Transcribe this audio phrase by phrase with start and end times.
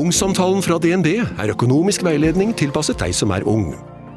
[0.00, 3.74] Ungsamtalen fra DNB er økonomisk veiledning tilpasset deg som er ung.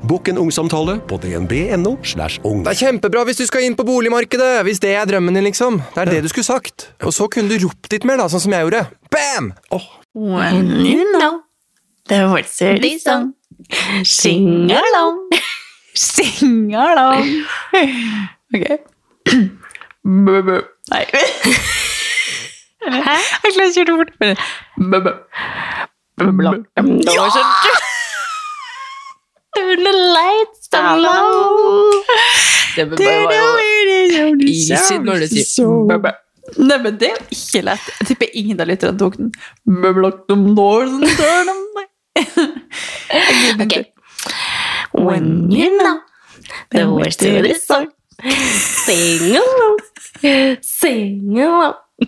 [0.08, 1.98] Bokk en ungsamtale på dnb.no.
[2.08, 2.62] slash ung.
[2.64, 5.82] Det er kjempebra hvis du skal inn på boligmarkedet, hvis det er drømmen din, liksom.
[5.96, 6.88] Det er det du skulle sagt.
[7.04, 8.82] Og så kunne du ropt litt mer, da, sånn som jeg gjorde.
[9.12, 9.52] Bam!
[10.16, 11.42] When you know
[12.08, 13.34] the words of this song,
[14.08, 15.20] sing along,
[16.00, 17.28] sing along.
[18.56, 18.68] Ok.
[20.04, 20.62] Bø-bø.
[20.94, 21.04] Nei.
[21.12, 21.24] Hæ?
[23.44, 24.10] Jeg klarer ikke å gjøre det fort.
[24.20, 24.36] Bø-bø.
[24.92, 25.12] Bø-bø.
[27.06, 27.44] Det var så
[29.56, 31.92] Turn the lights down low.
[32.76, 32.98] Det var
[33.34, 33.46] jo
[34.50, 35.44] easy når du sier.
[36.58, 37.86] Nei, men det er jo ikke lett.
[38.00, 39.30] Jeg tipper ingen av lytterne tok den.
[40.02, 41.62] Lock them doors and turn them.
[44.94, 46.00] When you know
[46.72, 47.88] the words to this song,
[48.26, 49.78] sing along,
[50.62, 51.74] sing along.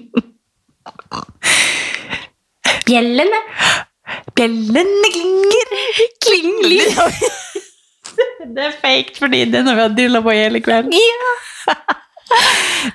[2.86, 3.40] Bjellene.
[4.36, 5.70] Bjellene klinger,
[6.26, 7.12] klinger.
[8.56, 10.94] Det er fake, fordi det er noe vi har dilla på hele kvelden.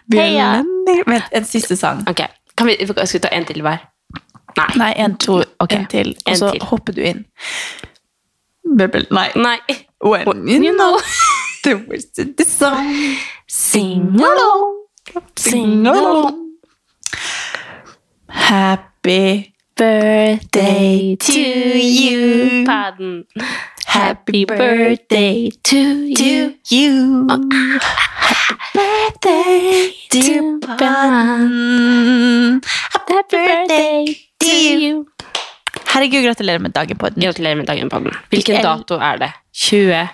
[0.09, 2.01] Bjellene Vent, en siste sang.
[2.09, 2.23] Ok,
[2.57, 3.83] kan vi, skal vi ta en til hver?
[4.57, 4.69] Nei.
[4.79, 5.83] Nei, en, to, okay.
[5.83, 6.15] en til.
[6.27, 7.25] Og så hopper du inn.
[8.79, 9.29] Bøbbel, nei.
[9.37, 9.59] Nei.
[10.01, 10.97] When you know
[11.65, 12.89] the words of the song,
[13.51, 14.87] Sing along,
[15.37, 16.55] sing along.
[18.29, 21.41] Happy birthday to
[21.81, 22.67] you.
[22.67, 23.25] Padden.
[23.87, 25.79] Happy birthday to
[26.21, 26.55] you.
[26.71, 27.27] you.
[27.31, 27.79] Happy
[28.75, 32.61] birthday to Padden.
[32.93, 34.05] Happy birthday
[34.39, 35.07] to you.
[35.87, 37.23] Herregud, gratulerer med dagen på den.
[37.23, 38.13] Gratulerer med dagen, Padden.
[38.29, 39.33] Hvilken dato er det?
[39.53, 40.09] 20.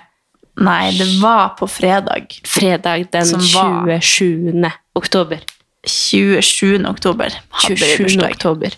[0.56, 2.38] Nei, det var på fredag.
[2.46, 4.70] Fredag den 27.
[4.94, 5.42] oktober.
[5.86, 6.86] 27.
[6.86, 7.34] oktober.
[7.50, 8.04] Hadde vi 27.
[8.04, 8.30] bursdag.
[8.30, 8.70] oktober.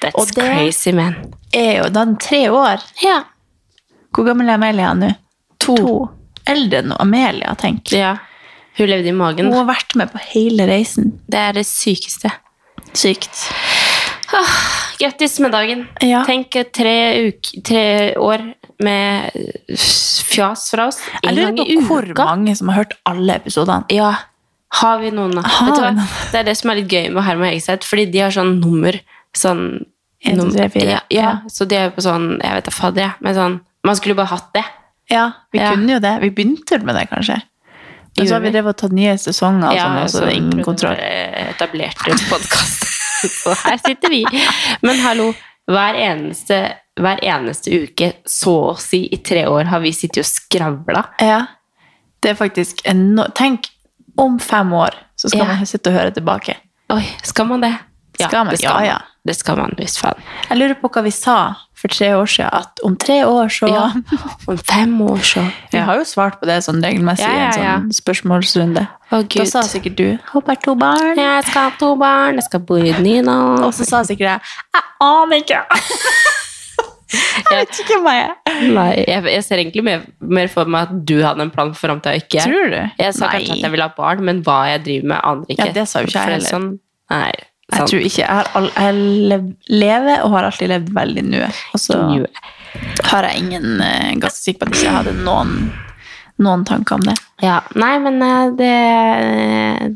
[0.00, 1.16] That's Og det- crazy, man.
[1.52, 2.82] Er jo da tre år.
[3.02, 3.22] Ja.
[4.14, 5.12] Hvor gammel er Amelia nå?
[5.60, 6.08] To.
[6.46, 7.92] Eldre enn Amelia, tenk.
[7.92, 8.16] ja.
[8.78, 9.46] Hun levde i magen.
[9.50, 11.10] Hun har vært med på hele reisen.
[11.28, 12.30] Det er det sykeste.
[12.96, 13.50] Sykt.
[15.00, 15.86] Grattis med dagen.
[16.00, 16.22] Ja.
[16.28, 16.94] Tenk eh, tre,
[17.28, 17.82] uk tre
[18.16, 18.44] år
[18.80, 19.30] med
[19.76, 21.00] fjas fra oss.
[21.22, 23.84] Jeg En lurer på hvor mange som har hørt alle episodene.
[23.92, 24.14] Ja.
[24.80, 25.42] Har vi noen, da?
[26.30, 29.00] Det er det som er litt gøy med Herman Hegseth, fordi de har sånn nummer
[29.36, 29.84] sånn
[30.22, 30.84] En, to, tre, fire.
[30.90, 33.12] Ja, ja, så det er jo på sånn Jeg vet da fader, jeg.
[33.24, 34.64] Men sånn Man skulle bare hatt det.
[35.10, 35.70] Ja, vi Ja.
[35.72, 36.20] kunne jo det.
[36.20, 37.38] Vi begynte vel med det, kanskje.
[38.18, 40.36] Men så har vi drevet og tatt nye sesonger, og sånn, og så er det
[40.36, 40.96] ingen kontroll.
[40.98, 42.84] Etablerte podkast.
[43.42, 44.24] så her sitter vi.
[44.82, 45.32] Men hallo,
[45.70, 46.58] hver eneste,
[47.00, 51.04] hver eneste uke, så å si i tre år, har vi sittet og skravla.
[51.20, 51.46] Ja.
[52.20, 53.70] Det er faktisk enormt Tenk,
[54.18, 55.54] om fem år så skal Ja.
[55.54, 56.56] man sitte og høre tilbake.
[56.92, 57.72] Oi, skal man det?
[58.20, 58.50] Skal man?
[58.52, 58.84] det skal Ja, man.
[58.84, 58.98] ja.
[59.26, 60.16] Det skal man visst faen.
[60.48, 61.34] Jeg lurer på hva vi sa
[61.76, 63.92] for tre år siden, at om tre år så Ja.
[64.48, 67.74] Om fem år, så Vi har jo svart på det sånn regelmessig i Ja, ja,
[67.76, 68.86] en sånn spørsmålsrunde.
[69.12, 71.16] Å, Da sa sikkert du 'håper to barn'.
[71.16, 73.36] Jeg skal ha to barn, jeg skal bo i Nina.
[73.66, 74.40] Og så sa sikkert jeg
[74.74, 75.64] 'jeg aner ikke'.
[77.50, 78.72] jeg vet ikke hvem jeg er.
[78.72, 81.88] Nei, jeg, jeg ser egentlig mer, mer for meg at du hadde en plan for
[81.88, 82.46] framtida, ikke jeg.
[82.48, 82.90] Tror du?
[83.04, 85.66] Jeg sa kanskje at jeg ville ha barn, men hva jeg driver med, aner ikke.
[85.66, 86.52] Ja, det sa jo ikke jeg er heller.
[86.54, 86.68] Sånn,
[87.10, 87.32] nei,
[87.72, 88.22] Jeg tror ikke.
[88.22, 91.42] Jeg, har all, jeg lever og har alltid levd veldig nå.
[91.74, 91.98] Og så
[93.10, 95.54] har jeg ingen eh, ganske sikker på at jeg ikke hadde noen,
[96.42, 97.14] noen tanker om det.
[97.44, 98.74] Ja, nei, men eh, det,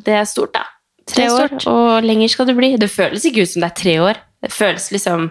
[0.06, 0.64] det er stort, da.
[1.10, 2.70] Tre år, og lenger skal det bli.
[2.80, 4.20] Det føles ikke ut som det er tre år.
[4.44, 5.26] Det føles liksom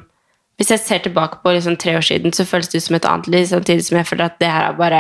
[0.61, 3.05] Hvis jeg ser tilbake på liksom tre år siden, så føles det ut som et
[3.09, 4.99] annet liv, samtidig som jeg føler at det her er bare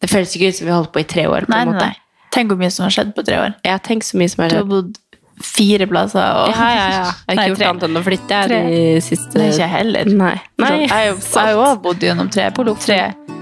[0.00, 1.44] Det føles ikke ut som vi har holdt på i tre år.
[1.44, 1.84] på Nei, en måte.
[1.90, 2.00] nei.
[2.32, 3.54] Tenk hvor mye som har skjedd på tre år.
[3.68, 4.72] Jeg tenk så mye som har Du har skjedd.
[4.72, 4.98] bodd
[5.44, 6.24] fire plasser.
[6.42, 6.52] Og...
[6.54, 7.04] Ja, ja, ja.
[7.28, 10.10] Jeg har ikke gjort annet enn å flytte jeg, de siste Nei, ikke heller.
[10.10, 10.34] Nei.
[10.62, 12.48] Nei, jeg har jo også bodd gjennom tre,
[12.84, 12.98] tre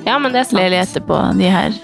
[0.07, 0.61] Ja, men det er sant.
[0.61, 1.81] leiligheter på de her.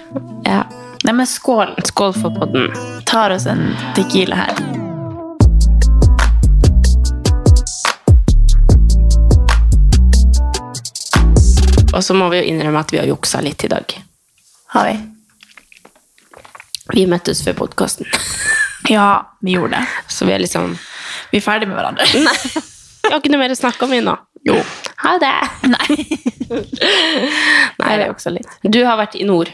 [0.47, 0.63] Ja.
[1.03, 1.75] Nei, men skål.
[1.89, 2.71] Skål for podden.
[3.09, 4.63] Tar oss en tequila her.
[11.93, 13.97] Og så må vi jo innrømme at vi har juksa litt i dag.
[14.73, 14.95] Har vi?
[16.93, 18.09] Vi møttes før podkasten,
[18.89, 19.07] Ja,
[19.41, 19.87] vi gjorde det.
[20.11, 20.77] så vi er liksom
[21.31, 22.03] Vi er ferdig med hverandre.
[22.27, 22.37] Nei.
[23.03, 24.13] Vi har ikke noe mer å snakke om vi nå.
[24.47, 24.55] Jo.
[25.03, 25.33] Ha det.
[25.71, 25.97] Nei.
[27.79, 28.49] Nei, det er også litt.
[28.63, 29.51] Du har vært i nord.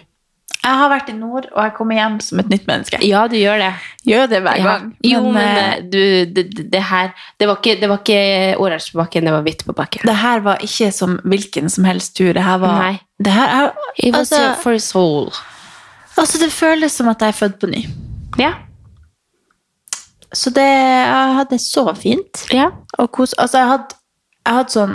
[0.59, 2.97] Jeg har vært i nord, og jeg kommer hjem som et nytt menneske.
[3.07, 3.69] Ja, du gjør det.
[4.09, 4.63] Gjør det hver Ja.
[4.73, 4.89] gang.
[5.07, 5.99] Jo, men, eh, eh, du,
[6.35, 9.41] det, det- det her Det var ikke, det var ikke oransje på bakken, det var
[9.45, 10.01] hvitt på bakken.
[10.05, 12.33] det her var ikke som hvilken som helst tur.
[12.33, 12.99] Det her var Nei.
[13.23, 15.31] Det her er, It was altså, for soul.
[16.17, 17.85] altså, det føles som at jeg er født på ny.
[18.37, 18.53] Ja.
[20.33, 22.43] Så det Jeg hadde det så fint.
[22.53, 22.69] ja.
[22.99, 23.95] Og kos, altså, jeg hadde,
[24.45, 24.93] jeg hadde sånn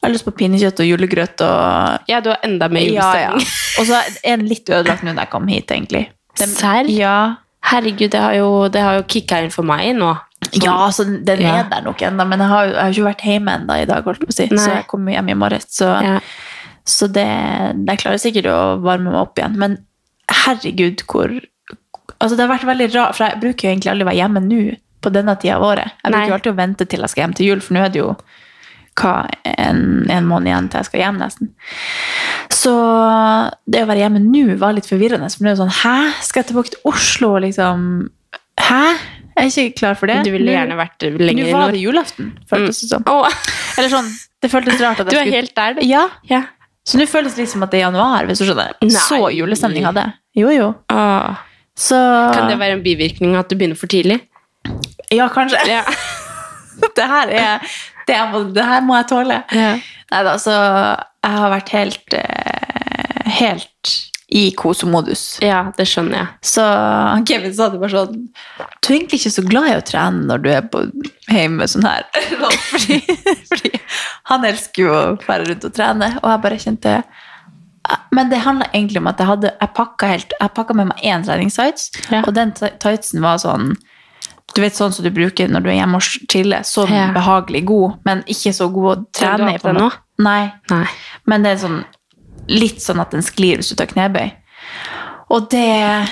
[0.00, 3.34] Jeg har lyst på pinnekjøtt og julegrøt og Ja, du har enda mer Ja, ja.
[3.80, 6.06] Og så er den litt ødelagt nå når jeg kom hit, egentlig.
[6.40, 6.88] Den- Serr?
[6.88, 7.36] Ja.
[7.62, 10.14] Herregud, det har jo, det har jo kicka inn for meg nå.
[10.56, 13.52] Ja, altså, den er der nok ennå, men jeg har, jeg har ikke vært hjemme
[13.58, 14.46] ennå i dag, holdt på å si.
[14.48, 14.62] Nei.
[14.64, 15.66] Så jeg kommer hjem i morges.
[15.76, 15.90] Så,
[16.88, 17.26] så det,
[17.84, 19.58] jeg klarer sikkert å varme meg opp igjen.
[19.60, 19.76] Men
[20.32, 21.28] herregud, hvor
[22.20, 24.42] Altså, det har vært veldig rart, for jeg bruker jo egentlig aldri å være hjemme
[24.44, 24.60] nå
[25.00, 25.94] på denne tida av året.
[26.04, 27.92] Jeg bruker jo alltid å vente til jeg skal hjem til jul, for nå er
[27.94, 28.10] det jo
[29.00, 29.12] hva,
[29.48, 29.80] en,
[30.12, 31.52] en måned igjen til jeg skal hjem, nesten.
[32.52, 32.74] Så
[33.70, 35.30] det å være hjemme nå var litt forvirrende.
[35.32, 35.94] For nå er det sånn Hæ?
[36.26, 37.30] Skal jeg tilbake til Oslo?
[37.40, 37.86] Liksom
[38.60, 38.82] Hæ?
[39.40, 40.18] Jeg er ikke klar for det.
[40.26, 43.04] Du ville gjerne vært lenger nå i var det julaften, føltes det som.
[43.08, 43.36] Åh,
[43.80, 44.08] Eller sånn,
[44.42, 45.84] det føltes rart at jeg skulle du er helt der, du.
[45.88, 46.42] Ja, Ja.
[46.84, 48.74] så nå føles det litt som at det er januar, hvis du skjønner.
[48.84, 48.90] Nei.
[49.06, 50.12] Så julestemning hadde jeg.
[50.42, 50.66] Jo, jo.
[50.92, 51.46] Åh.
[51.80, 51.96] Så
[52.34, 54.20] Kan det være en bivirkning at du begynner for tidlig?
[55.10, 55.62] Ja, kanskje.
[55.68, 55.84] Ja.
[56.96, 57.72] det her er
[58.06, 59.40] det, er, det her må jeg tåle.
[59.50, 63.90] Nei da, så jeg har vært helt eh, Helt
[64.30, 65.40] i kosemodus.
[65.42, 66.26] ja, det skjønner jeg.
[66.52, 66.64] Så
[67.26, 70.44] Kevin sa det bare sånn Du er egentlig ikke så glad i å trene når
[70.44, 70.84] du er på
[71.30, 72.06] hjemme sånn her.
[72.70, 73.00] fordi,
[73.50, 73.72] fordi
[74.30, 76.94] han elsker jo å være rundt og trene, og jeg bare kjente
[78.12, 80.98] Men det handla egentlig om at jeg hadde Jeg pakka, helt, jeg pakka med meg
[81.04, 82.22] én treningstights, Ja.
[82.26, 83.76] og den ti- tightsen var sånn
[84.54, 86.60] du vet sånn som du bruker når du er hjemme og chiller.
[86.66, 87.12] Så Ja.
[87.14, 89.58] behagelig god, men ikke så god å trene i.
[89.58, 89.90] på en.
[90.18, 90.86] Nei, Nei.
[91.24, 91.84] men det er sånn
[92.48, 94.32] litt sånn at den sklir hvis du tar knebøy.
[95.30, 95.60] Og det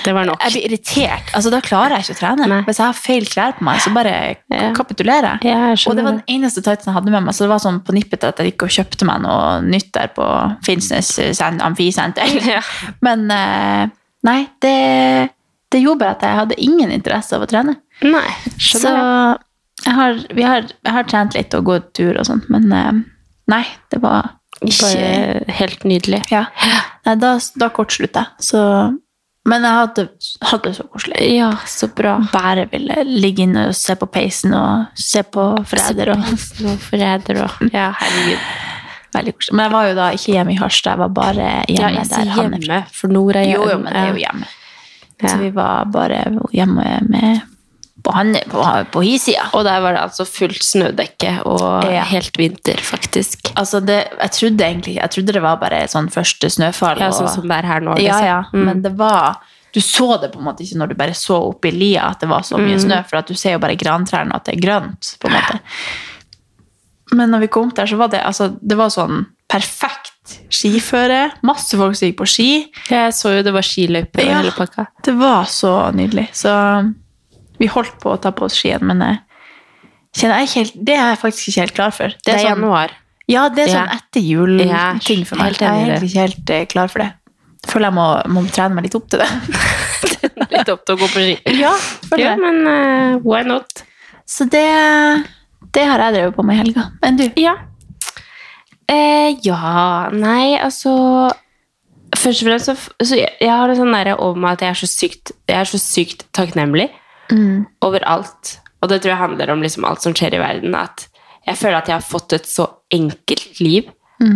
[0.05, 0.13] Det.
[0.13, 1.31] Jeg blir irritert.
[1.35, 2.45] Altså, da klarer jeg ikke å trene.
[2.47, 2.59] Nei.
[2.63, 4.13] Hvis jeg har feil klær på meg, så bare
[4.49, 4.69] Ja.
[4.73, 5.49] kapitulerer jeg.
[5.51, 7.81] Ja, og det var den eneste tightsen jeg hadde med meg, så det var sånn
[7.83, 10.23] på nippet at jeg gikk og kjøpte meg noe nytt der på
[10.63, 12.23] Finnsnes eh, sen- amfisenter.
[12.55, 12.61] Ja.
[13.01, 13.89] Men eh,
[14.23, 15.29] nei, det,
[15.71, 17.75] det gjorde bare at jeg hadde ingen interesse av å trene.
[18.01, 19.93] Nei, Så jeg.
[19.99, 22.91] har, vi har, jeg har trent litt og gått tur og sånt, men eh,
[23.51, 24.31] nei, det var
[24.63, 26.23] ikke helt nydelig.
[26.31, 26.45] Ja.
[27.05, 28.47] Nei, da, da kortslutta jeg.
[28.47, 28.63] Så
[29.45, 30.07] Men jeg hadde,
[30.41, 31.21] hadde det så koselig.
[31.35, 32.17] Ja, så bra.
[32.33, 36.11] Bare ville ligge inne og se på peisen og se på Forræder.
[36.11, 36.17] og
[36.69, 38.37] og forræder og Ja, herregud.
[39.15, 39.55] Veldig koselig.
[39.55, 42.09] Men jeg var jo da ikke hjemme i Harstad, jeg var bare Ja, hjemme jeg
[42.09, 42.73] der der han er fra.
[42.73, 44.45] hjemme, for Nora er Jo, jo, men det er jo hjemme.
[45.23, 45.27] Ja.
[45.27, 46.19] Så vi var bare
[46.53, 47.39] hjemme med
[48.03, 49.49] på, han, på, på hisida.
[49.53, 52.03] Og der var det altså fullt snødekke og Ja.
[52.03, 53.51] helt vinter, faktisk.
[53.55, 56.99] Altså det, jeg trodde egentlig Jeg trodde det var bare sånn første snøfall.
[56.99, 57.95] Ja, sånn som det er her nå.
[57.97, 58.25] Liksom.
[58.25, 58.65] ja, Mm.
[58.65, 59.37] men det var
[59.71, 62.19] Du så det på en måte ikke når du bare så opp i lia at
[62.21, 62.85] det var så mye Mm.
[62.89, 65.17] snø, for at du ser jo bare grantrærne og at det er grønt.
[65.21, 65.59] på en måte.
[67.11, 71.31] Men når vi kom der, så var det, altså, det var sånn perfekt skiføre.
[71.43, 72.49] Masse folk som gikk på ski.
[72.89, 74.41] Jeg så jo det var skiløyper og Ja.
[74.41, 74.87] hele pakka.
[75.03, 76.27] Det var så nydelig.
[76.33, 76.93] Så
[77.59, 79.19] vi holdt på å ta på oss skien, men jeg
[80.17, 82.17] kjenner jeg er ikke helt, det er jeg faktisk ikke helt klar for.
[82.25, 82.95] Det er sånn, januar.
[83.29, 85.59] Ja, det er sånn etter jul-ting for meg.
[85.59, 87.11] Jeg er egentlig ikke helt eh, klar for det.
[87.59, 89.29] Jeg føler jeg må, må trene meg litt opp til det.
[90.49, 91.35] Litt opp til å gå på ski.
[91.63, 91.73] Ja,
[92.09, 93.83] føler Ja, men uh, why not?
[94.29, 94.65] Så det,
[95.75, 96.87] det har jeg drevet på med i helga.
[97.05, 97.27] Enn du?
[97.39, 97.57] Ja.
[98.89, 101.29] Eh, ja Nei, altså
[102.17, 102.73] Først og fremst så,
[103.05, 105.59] så jeg, jeg har det sånn der over meg at jeg er så sykt, jeg
[105.59, 106.87] er så sykt takknemlig
[107.85, 108.59] over alt.
[108.81, 110.75] Og det tror jeg handler om liksom alt som skjer i verden.
[110.75, 111.07] At
[111.47, 113.89] jeg føler at jeg har fått et så enkelt liv,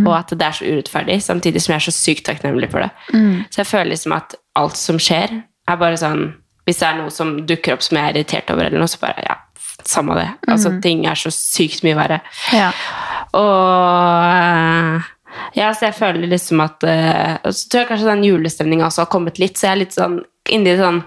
[0.08, 2.92] og at det er så urettferdig, samtidig som jeg er så sykt takknemlig for det.
[3.52, 6.34] Så jeg føler liksom at alt som skjer, er bare sånn
[6.64, 9.02] Hvis det er noe som dukker opp som jeg er irritert over, eller noe, så
[9.02, 9.34] bare ja,
[9.84, 10.30] samme det.
[10.48, 12.22] Altså, ting er så sykt mye verre.
[12.56, 12.70] Ja.
[13.36, 15.04] Og
[15.58, 19.12] ja, så jeg føler liksom at uh, så tror jeg kanskje den julestemninga også har
[19.12, 20.22] kommet litt, så jeg er litt sånn
[20.54, 21.02] inni sånn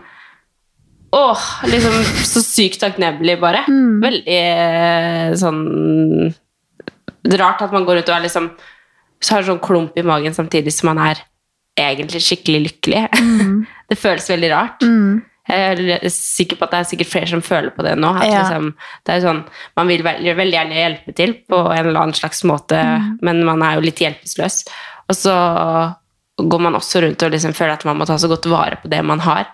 [1.14, 1.94] Åh, liksom
[2.26, 3.62] så sykt takknemlig, bare.
[4.02, 5.62] Veldig eh, sånn
[7.26, 8.50] Rart at man går ut og er liksom
[9.22, 11.22] Så har sånn klump i magen samtidig som man er
[11.76, 13.00] egentlig skikkelig lykkelig.
[13.90, 14.84] det føles veldig rart.
[15.46, 18.08] Jeg er sikker på at det er sikkert flere som føler på det nå.
[18.16, 18.38] At Ja.
[18.42, 18.70] liksom,
[19.06, 19.42] det er sånn,
[19.76, 22.80] man vil veldig, veldig gjerne hjelpe til på en eller annen slags måte,
[23.22, 24.56] men man er jo litt hjelpeløs.
[25.08, 25.34] Og så
[26.36, 28.88] går man også rundt og liksom føler at man må ta så godt vare på
[28.90, 29.52] det man har.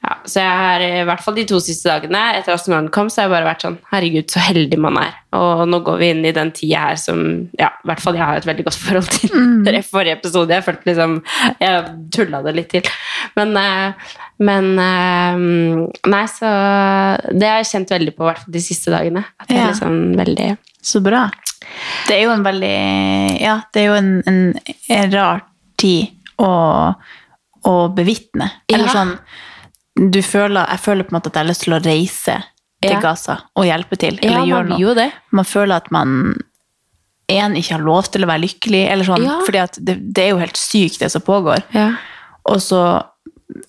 [0.00, 3.10] Ja, så jeg har i hvert fall de to siste dagene etter at snøen kom,
[3.12, 5.10] så har jeg bare vært sånn Herregud, så heldig man er.
[5.36, 7.20] Og nå går vi inn i den tida her som
[7.60, 9.34] ja, i hvert fall jeg har et veldig godt forhold til.
[9.36, 9.82] Mm.
[9.92, 11.18] Forrige episode jeg følte liksom
[11.60, 12.88] Jeg tulla det litt til.
[13.36, 14.16] Men, eh,
[14.48, 15.44] men eh,
[16.14, 16.48] Nei, så
[17.36, 19.26] Det har jeg kjent veldig på, i hvert fall de siste dagene.
[19.36, 19.66] At det Ja.
[19.66, 20.48] er liksom veldig
[20.80, 21.26] Så bra.
[22.08, 22.74] Det er jo en veldig
[23.44, 24.40] Ja, det er jo en, en,
[24.96, 25.44] en rar
[25.76, 26.08] tid
[26.40, 26.50] å,
[27.68, 28.48] å bevitne.
[28.72, 28.96] Eller Ja.
[28.96, 29.14] sånn
[29.96, 32.42] du føler, Jeg føler på en måte at jeg har lyst til å reise
[32.82, 33.00] til Ja.
[33.00, 34.18] Gaza og hjelpe til.
[34.22, 34.78] Ja, Eller man gjøre noe.
[34.80, 35.12] jo det.
[35.32, 36.36] Man føler at man
[37.28, 39.40] en, ikke har lov til å være lykkelig, eller sånn, Ja.
[39.46, 41.62] fordi det, det er jo helt sykt, det som pågår.
[41.72, 41.92] Ja.
[42.46, 43.04] Og så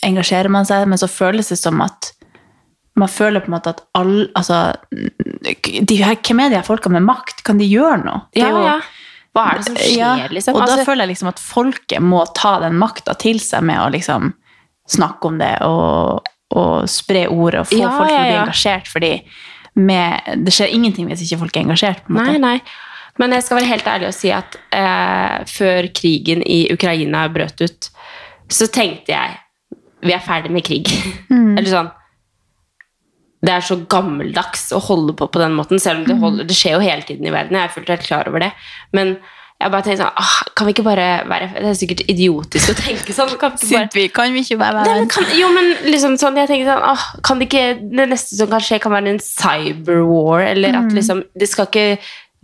[0.04, 2.12] engasjerer man seg, men så føles det som at
[2.96, 4.74] man føler på en måte at alle altså,
[5.88, 7.44] de her, Hvem er de her folka med makt?
[7.44, 8.22] Kan de gjøre noe?
[8.34, 8.82] Det er Ja, jo- ja.
[9.34, 10.56] Hva er det som skjer, Ja, liksom?
[10.56, 13.78] Og da Altså- føler jeg liksom at folket må ta den makta til seg med
[13.80, 14.34] å liksom
[14.92, 18.36] snakke om det og, og spre ordet og få Ja, folk til å bli ja,
[18.36, 18.46] ja.
[18.46, 19.14] engasjert, fordi
[19.80, 22.04] med, det skjer ingenting hvis ikke folk er engasjert.
[22.06, 22.34] på en måte.
[22.36, 22.90] Nei, nei.
[23.20, 27.64] Men jeg skal være helt ærlig og si at eh, før krigen i Ukraina brøt
[27.64, 27.90] ut,
[28.52, 29.40] så tenkte jeg
[30.02, 30.90] vi er ferdig med krig.
[31.30, 31.92] Eller sånn
[33.46, 36.58] Det er så gammeldags å holde på på den måten, selv om det, holder, det
[36.58, 37.58] skjer jo hele tiden i verden.
[37.58, 38.52] Jeg er fullt helt klar over det.
[38.98, 39.16] Men
[39.62, 42.76] jeg bare tenkte sånn ah, Kan vi ikke bare være Det er sikkert idiotisk å
[42.80, 43.32] tenke sånn.
[43.42, 45.32] Kan vi bare vi kan vi ikke være venner?
[45.38, 48.66] jo, men liksom sånn, jeg tenker sånn ah, Kan det ikke Det neste som kan
[48.66, 51.88] skje, kan være en cyberwar, eller at liksom det skal ikke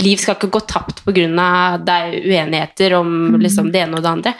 [0.03, 4.33] Liv skal ikke gå tapt er uenigheter om liksom det ene og det andre.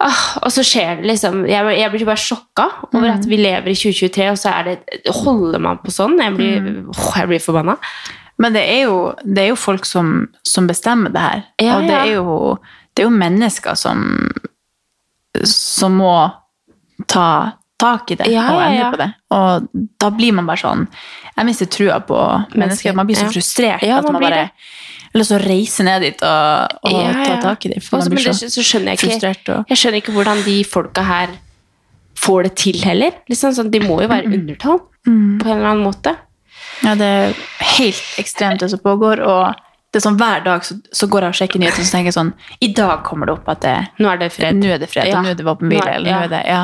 [0.00, 3.68] Ah, og så skjer det liksom Jeg, jeg blir bare sjokka over at vi lever
[3.68, 6.16] i 2023, og så det Holder man på sånn?
[6.22, 7.76] Jeg blir, åh, jeg blir forbanna.
[8.40, 11.42] Men det er jo, det er jo folk som, som bestemmer det her.
[11.60, 12.02] Ja, og det ja.
[12.06, 12.56] er, jo,
[12.94, 14.04] det er jo mennesker som,
[15.44, 16.14] som må
[17.10, 17.26] ta
[17.80, 18.90] tak i det Ja, og endre ja.
[18.92, 19.10] på det.
[19.36, 19.68] Og
[20.00, 20.82] da blir man bare sånn
[21.36, 22.18] Jeg mister trua på
[22.52, 22.96] mennesker.
[22.96, 23.32] Man blir så Ja.
[23.32, 24.48] frustrert Ja, at man man bare
[25.10, 27.80] eller så reise ned dit og, og Ja, ta tak i det.
[27.82, 29.48] For Også, man blir det, så, så skjønner jeg ikke frustrert.
[29.50, 31.32] Og, Jeg skjønner ikke hvordan de folka her
[32.20, 33.16] får det til heller.
[33.32, 36.14] Liksom, sånn, de må jo være undertall på en eller annen måte.
[36.84, 37.34] Ja, det er
[37.76, 39.20] helt ekstremt, det som pågår.
[39.26, 39.58] Og
[39.90, 42.12] det er sånn hver dag så, så går jeg og sjekker nyhetene og så tenker
[42.12, 42.32] jeg sånn
[42.62, 44.58] I dag kommer det opp at det Nå er det fred.
[44.60, 45.22] Nå er det fred, Ja.
[45.22, 45.96] nå er det våpenhvile.
[46.04, 46.20] Nå ja.
[46.26, 46.60] er det, ja.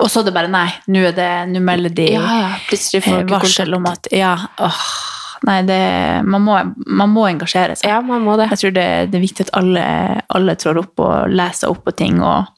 [0.00, 2.24] Og så er det bare nei, nå er det, nå melder de Ja,
[2.56, 4.32] eh, varsel om at Ja,
[4.64, 4.80] åh,
[5.46, 5.78] nei, det
[6.24, 6.56] man må,
[6.86, 7.90] man må engasjere seg.
[7.92, 8.48] Ja, man må det.
[8.54, 9.86] Jeg tror det, det er viktig at alle,
[10.34, 12.48] alle trår opp og leser opp på ting og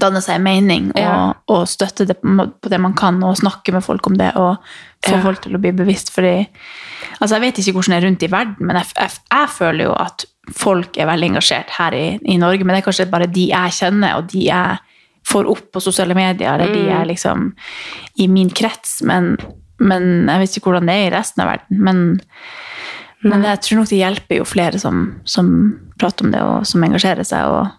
[0.00, 3.74] danner seg en mening og, og støtter det på på det man kan, og snakker
[3.76, 4.56] med folk om det og
[5.12, 5.20] Ja.
[5.22, 6.10] folk til å bli bevisst.
[6.14, 6.46] Fordi
[7.20, 9.84] altså Jeg vet ikke hvordan det er rundt i verden, men jeg, jeg, jeg føler
[9.84, 12.64] jo at folk er veldig engasjert her i, i Norge.
[12.64, 14.78] Men det er kanskje bare de jeg kjenner, og de jeg
[15.24, 17.54] får opp på sosiale medier, eller de er liksom
[18.20, 18.98] i min krets.
[19.08, 19.36] Men,
[19.80, 21.80] men jeg vet ikke hvordan det er i resten av verden.
[21.80, 22.02] Men,
[23.24, 25.48] men jeg tror nok det hjelper jo flere som, som
[26.00, 27.72] prater om det, og som engasjerer seg og,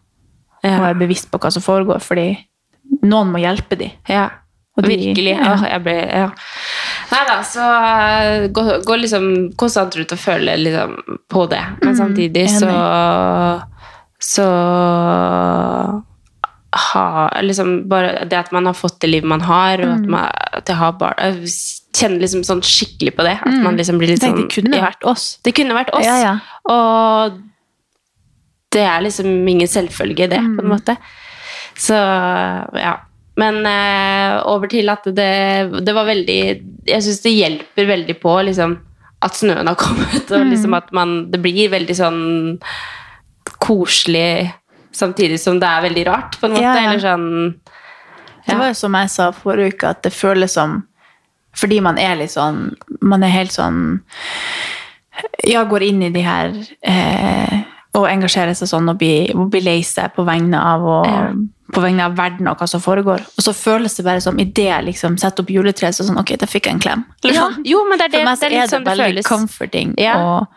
[0.66, 0.80] Ja.
[0.80, 2.02] og er bevisst på hva som foregår.
[2.02, 2.32] Fordi
[3.06, 3.92] noen må hjelpe dem.
[4.10, 4.30] Ja,
[4.84, 5.36] de- virkelig.
[5.36, 5.52] ja.
[5.54, 5.70] ja.
[5.72, 6.30] jeg ble, ja.
[7.12, 9.30] Nei da, så uh, gå, gå liksom
[9.60, 10.98] konstant rundt og føle liksom
[11.32, 11.64] på det.
[11.84, 12.74] Men samtidig så
[14.26, 14.46] Så
[16.76, 20.30] ha liksom bare Det at man har fått det livet man har, og at, man,
[20.60, 21.52] at jeg har barn Jeg
[21.96, 23.38] kjenner liksom sånn skikkelig på det.
[23.40, 24.90] At man liksom blir litt sånn det kunne ja.
[24.90, 25.28] vært oss.
[25.46, 26.04] Det kunne vært oss.
[26.04, 26.34] Ja, ja.
[26.68, 27.38] Og
[28.76, 30.98] det er liksom ingen selvfølge, det, på en måte.
[31.80, 32.98] Så ja.
[33.36, 36.40] Men eh, over til at det, det var veldig
[36.88, 38.78] Jeg syns det hjelper veldig på liksom,
[39.26, 42.22] at snøen har kommet, og liksom at man Det blir veldig sånn
[43.60, 44.52] koselig
[44.96, 46.64] samtidig som det er veldig rart, på en måte.
[46.64, 46.92] Ja, ja.
[46.92, 47.28] Eller sånn
[48.46, 50.84] Det var jo som jeg sa forrige uke, at det føles som
[51.56, 52.70] Fordi man er litt sånn
[53.02, 53.82] Man er helt sånn
[55.48, 57.60] Ja, går inn i de her eh,
[57.98, 61.28] Og engasjerer seg sånn og blir, og blir lei seg på vegne av og, Ja.
[61.74, 63.24] På vegne av verden og hva som foregår.
[63.38, 66.36] Og så føles det bare som idet jeg liksom setter opp juletreet, så sånn Ok,
[66.38, 67.06] da fikk jeg en klem.
[67.26, 67.64] Ja, sånn.
[67.66, 69.26] jo, men det er det, For meg det er litt sånn det veldig føles.
[69.28, 69.96] comforting.
[69.98, 70.14] Ja.
[70.22, 70.48] Og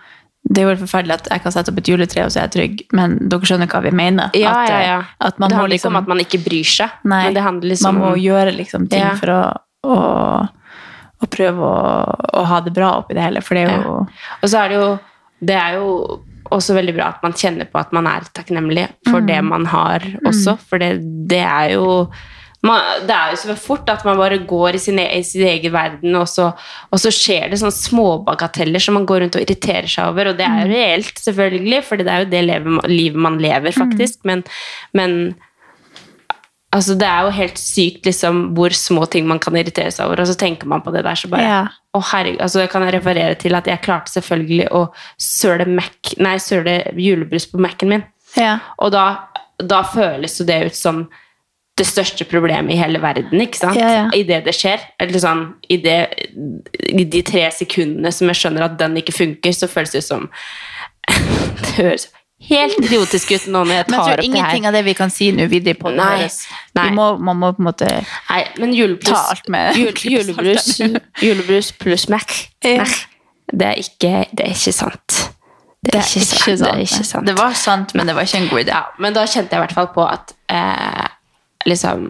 [0.52, 2.52] det er jo forferdelig at jeg kan sette opp et juletre og så er jeg
[2.58, 4.30] trygg, men dere skjønner hva vi mener.
[4.36, 4.98] Ja, at, ja, eh, ja.
[5.30, 7.42] At man det handler liksom ikke om at man ikke bryr seg, Nei, men det
[7.48, 9.14] handler liksom man må gjøre liksom ting Ja.
[9.16, 9.40] for å,
[9.88, 9.98] å,
[11.24, 12.04] å prøve å,
[12.40, 13.96] å ha det bra oppi det hele, for det er jo
[14.42, 14.88] Og så er det jo
[15.40, 15.90] Det er jo
[16.50, 19.48] også veldig bra at man kjenner på at man er takknemlig for det Mm.
[19.48, 22.08] man har også, for det, det er jo
[22.62, 25.44] man, det er jo så fort at man bare går i sin, e- i sin
[25.46, 26.48] egen verden, og så,
[26.90, 30.36] og så skjer det sånne småbagateller som man går rundt og irriterer seg over, og
[30.40, 30.56] det Mm.
[30.58, 33.78] er jo reelt, selvfølgelig, for det er jo det livet, livet man lever, Mm.
[33.92, 34.42] faktisk, men,
[34.92, 35.34] men
[36.70, 40.20] Altså, det er jo helt sykt liksom, hvor små ting man kan irritere seg over,
[40.20, 41.62] og så tenker man på det der, så bare Ja.
[41.98, 42.42] Å, herregud.
[42.44, 44.84] Altså, jeg kan referere til at jeg klarte selvfølgelig å
[45.20, 48.04] søle Mac Nei, søle julebrus på Mac-en min.
[48.38, 48.58] Ja.
[48.84, 49.06] Og da,
[49.58, 51.06] da føles jo det ut som
[51.78, 53.78] det største problemet i hele verden, ikke sant?
[53.78, 54.06] Ja, ja.
[54.14, 54.82] I det det skjer.
[54.98, 55.98] Eller sånn, i, det,
[56.90, 60.08] I de tre sekundene som jeg skjønner at den ikke funker, så føles det ut
[60.08, 60.28] som
[61.62, 62.08] Det høres
[62.48, 64.28] helt idiotisk ut nå når jeg Men jeg tar tror opp det her.
[64.28, 66.36] ingenting av det vi kan si nå videre på Nei, høres.
[66.78, 66.84] nei.
[66.88, 67.88] Vi må, man må på en måte
[68.30, 70.68] Nei, men julebrus, Ta alt med jul, julebrus,
[71.22, 72.30] julebrus pluss Mac,
[72.64, 72.78] Ja.
[72.84, 72.94] Mac
[73.50, 75.14] det, er ikke, det er ikke sant.
[75.82, 76.58] Det er, ikke, sant.
[76.60, 77.26] Det er ikke sant.
[77.26, 78.72] Det var sant, men det var ikke en god idé.
[78.74, 81.06] Ja, men da kjente jeg i hvert fall på at eh,
[81.70, 82.04] liksom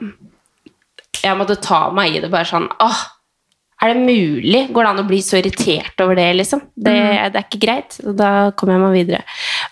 [1.22, 3.04] Jeg måtte ta meg i det bare sånn Åh,
[3.78, 4.64] er det mulig?
[4.74, 6.64] Går det an å bli så irritert over det, liksom?
[6.74, 6.96] Det,
[7.30, 8.00] det er ikke greit.
[8.02, 9.22] Og da kommer jeg meg videre.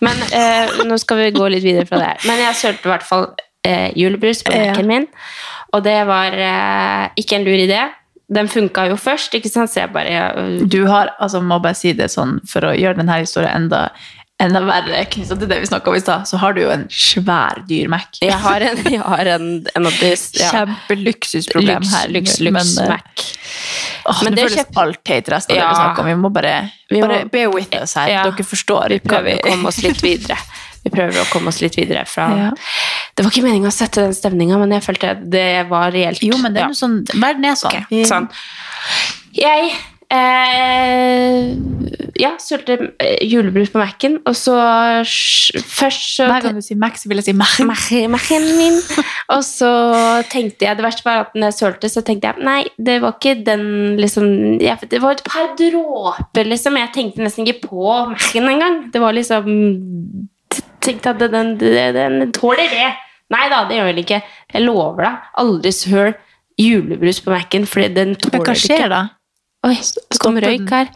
[0.04, 2.24] Men eh, nå skal vi gå litt videre fra det her.
[2.30, 3.26] Men jeg sølte i hvert fall
[3.66, 4.54] eh, julebrus på.
[4.54, 5.08] Mac-en min,
[5.74, 7.80] og det var eh, ikke en lur idé.
[8.36, 9.70] Den funka jo først, ikke sant?
[9.70, 12.98] så jeg bare øh, Du har, altså må bare si det sånn, for å gjøre
[12.98, 13.88] denne historien enda,
[14.42, 16.86] enda verre knyttet til det vi snakka om i stad, så har du jo en
[16.90, 18.18] svær dyr Mac.
[18.22, 22.14] Jeg har en, jeg har en, en av de ja, Kjempeluksusproblem her.
[22.14, 23.26] lux, lux, men, eh, Mac.
[24.08, 26.06] Åh, Men det det føles kjøp- alt teit resten av det vi snakker om.
[26.06, 26.54] Vi må bare,
[26.90, 28.08] Vi må- bare bear with us her.
[28.08, 28.22] Ja.
[28.24, 28.88] Dere forstår.
[28.88, 30.36] Vi prøver å komme oss litt videre.
[30.84, 32.50] Vi prøver å komme oss litt videre fra Ja.
[33.16, 36.22] Det var ikke meningen å sette den stemninga, men jeg følte det var reelt.
[36.22, 36.68] Jo, men det er Ja.
[36.68, 37.82] noe sånn, verden er sånn.
[37.86, 38.04] Okay.
[38.04, 38.28] Sånn.
[39.34, 39.72] Jeg
[40.10, 41.54] eh,
[42.20, 44.54] ja, sølte eh, julebrus på Mac-en, og så
[45.06, 47.56] Først så Hver gang du sier Mac, så vil jeg si Mac.
[47.70, 48.78] Mac- Mac-en min.
[49.34, 49.70] Og så
[50.32, 53.16] tenkte jeg Det verste var at når jeg sølte, så tenkte jeg nei, det var
[53.18, 53.66] ikke den
[54.00, 54.28] liksom
[54.62, 56.78] jeg, Det var et par dråper, liksom.
[56.80, 58.80] Jeg tenkte nesten ikke på Mac-en engang.
[58.94, 59.50] Det var liksom
[60.86, 62.92] Tenkte at den, den, den tåler det.
[63.34, 64.20] Nei da, det gjør den ikke.
[64.54, 65.24] Jeg lover deg.
[65.42, 66.12] Aldri søl
[66.62, 69.00] julebrus på Mac-en, for den Men tåler hva skjer da?
[69.66, 69.76] Oi,
[70.12, 70.90] det kom røyk her.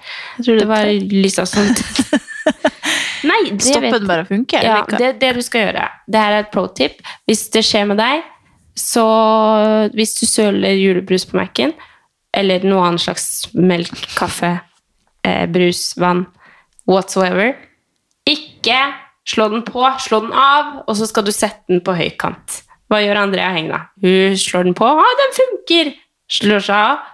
[0.46, 1.72] Det var lysa sånn.
[3.30, 4.60] Nei, det Stopper vet bare å funke?
[4.64, 5.86] ja, det, det du skal gjøre.
[6.08, 7.02] Det her er et pro tip.
[7.28, 8.22] Hvis det skjer med deg,
[8.78, 9.04] så
[9.92, 11.74] hvis du søler julebrus på Mac-en,
[12.36, 13.26] eller noe annet slags
[13.58, 14.54] melk, kaffe,
[15.26, 16.24] eh, brus, vann,
[16.88, 17.56] whatsoever,
[18.30, 18.78] ikke
[19.28, 22.62] slå den på, slå den av, og så skal du sette den på høykant.
[22.90, 23.84] Hva gjør Andrea Hegna?
[24.02, 24.86] Hun slår den på.
[24.86, 25.92] Å, den funker!
[26.30, 27.04] Slår seg av.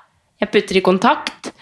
[0.43, 1.53] Jeg putter i kontakt.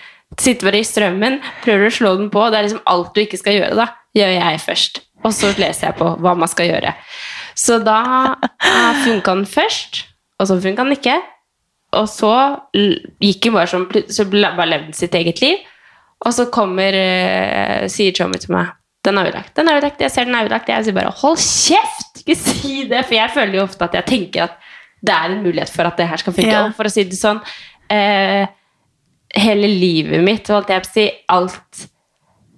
[0.40, 2.42] Sitter bare i strømmen, prøver å slå den på.
[2.50, 3.90] Det er liksom alt du ikke skal gjøre, da.
[4.18, 5.04] Gjør jeg først.
[5.24, 6.94] Og så leser jeg på hva man skal gjøre.
[7.58, 8.00] Så da
[9.04, 10.02] funka den først,
[10.40, 11.20] og så funka den ikke.
[11.94, 12.32] Og så
[12.74, 15.62] gikk den bare sånn, så bare levde den sitt eget liv.
[16.24, 18.72] Og så kommer, eh, sier Tommy til meg
[19.04, 19.54] Den er ødelagt.
[19.54, 20.00] Den er ødelagt.
[20.00, 20.68] Jeg ser den er ødelagt.
[20.68, 22.22] Jeg sier bare hold kjeft!
[22.22, 23.02] Ikke si det!
[23.04, 24.54] For jeg føler jo ofte at jeg tenker at
[25.04, 26.48] det er en mulighet for at det her skal funke.
[26.48, 26.70] Ja.
[26.72, 27.42] For å si det sånn
[27.92, 28.46] eh,
[29.34, 31.88] Hele livet mitt, holdt jeg på å si, alt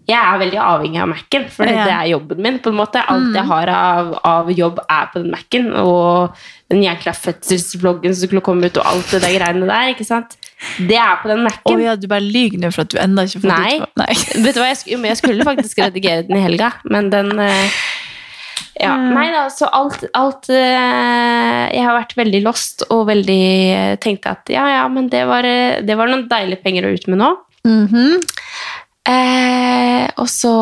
[0.07, 1.85] Jeg er veldig avhengig av Mac-en, for Ja.
[1.85, 2.59] det er jobben min.
[2.63, 3.01] på en måte.
[3.11, 5.73] Alt jeg har av, av jobb, er på den Mac-en.
[5.83, 6.37] Og
[6.71, 9.89] den jækla fødselsvloggen som skulle komme ut, og alt det der greiene der.
[9.97, 10.37] ikke sant?
[10.79, 11.83] Det er på den Mac-en.
[11.83, 13.81] ja, du bare lyver nå for at du enda ikke har fått Nei.
[13.83, 14.15] ut Nei.
[14.47, 17.77] Vet du hva, jeg, sk jeg skulle faktisk redigere den i helga, men den eh,
[18.77, 23.93] Ja, nei da, så alt, alt eh, Jeg har vært veldig lost og veldig eh,
[24.03, 27.07] tenkte at ja, ja, men det var, eh, det var noen deilige penger å ut
[27.13, 27.31] med nå.
[27.67, 28.19] Mhm.
[29.07, 30.53] Eh, og så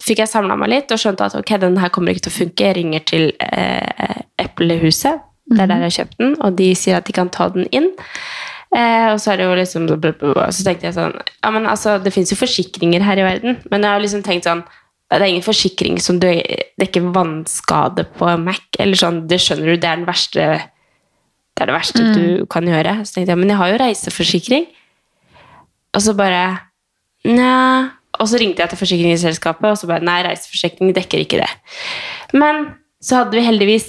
[0.00, 2.38] fikk jeg samla meg litt og skjønte at ok, den her kommer ikke til å
[2.38, 2.64] funke.
[2.64, 5.20] Jeg ringer til eh, Eplehuset,
[5.52, 7.68] det er der jeg har kjøpt den, og de sier at de kan ta den
[7.76, 7.90] inn.
[8.74, 12.10] Eh, og så er det jo liksom Så tenkte jeg sånn Ja, men altså, det
[12.12, 14.64] fins jo forsikringer her i verden, men jeg har liksom tenkt sånn
[15.10, 16.28] det er ingen forsikring som du
[16.80, 18.64] dekker vannskade på Mac.
[18.78, 20.46] eller sånn, Det skjønner du, det er den verste
[21.56, 22.98] det er det verste du kan gjøre.
[23.08, 24.66] Så tenkte jeg, men jeg har jo reiseforsikring.
[25.96, 26.42] Og så bare
[27.26, 31.48] Nja Og så ringte jeg til forsikringsselskapet, og så bare Nei, reiseforsikring dekker ikke det.
[32.36, 33.88] Men så hadde vi heldigvis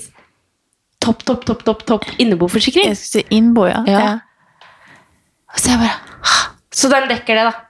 [1.04, 2.90] topp, topp, topp, topp, topp inneboforsikring.
[2.92, 3.84] Jeg skulle si innbo, ja.
[3.88, 4.02] Ja.
[4.04, 5.54] ja.
[5.56, 6.36] Så jeg bare
[6.72, 7.67] Så den dekker det, da.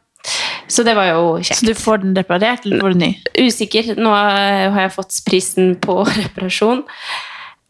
[0.67, 1.62] Så det var jo kjekt.
[1.62, 3.12] Så du får den reparert, eller får du ny?
[3.39, 3.93] Usikker.
[3.99, 6.84] Nå har jeg fått prisen på reparasjon,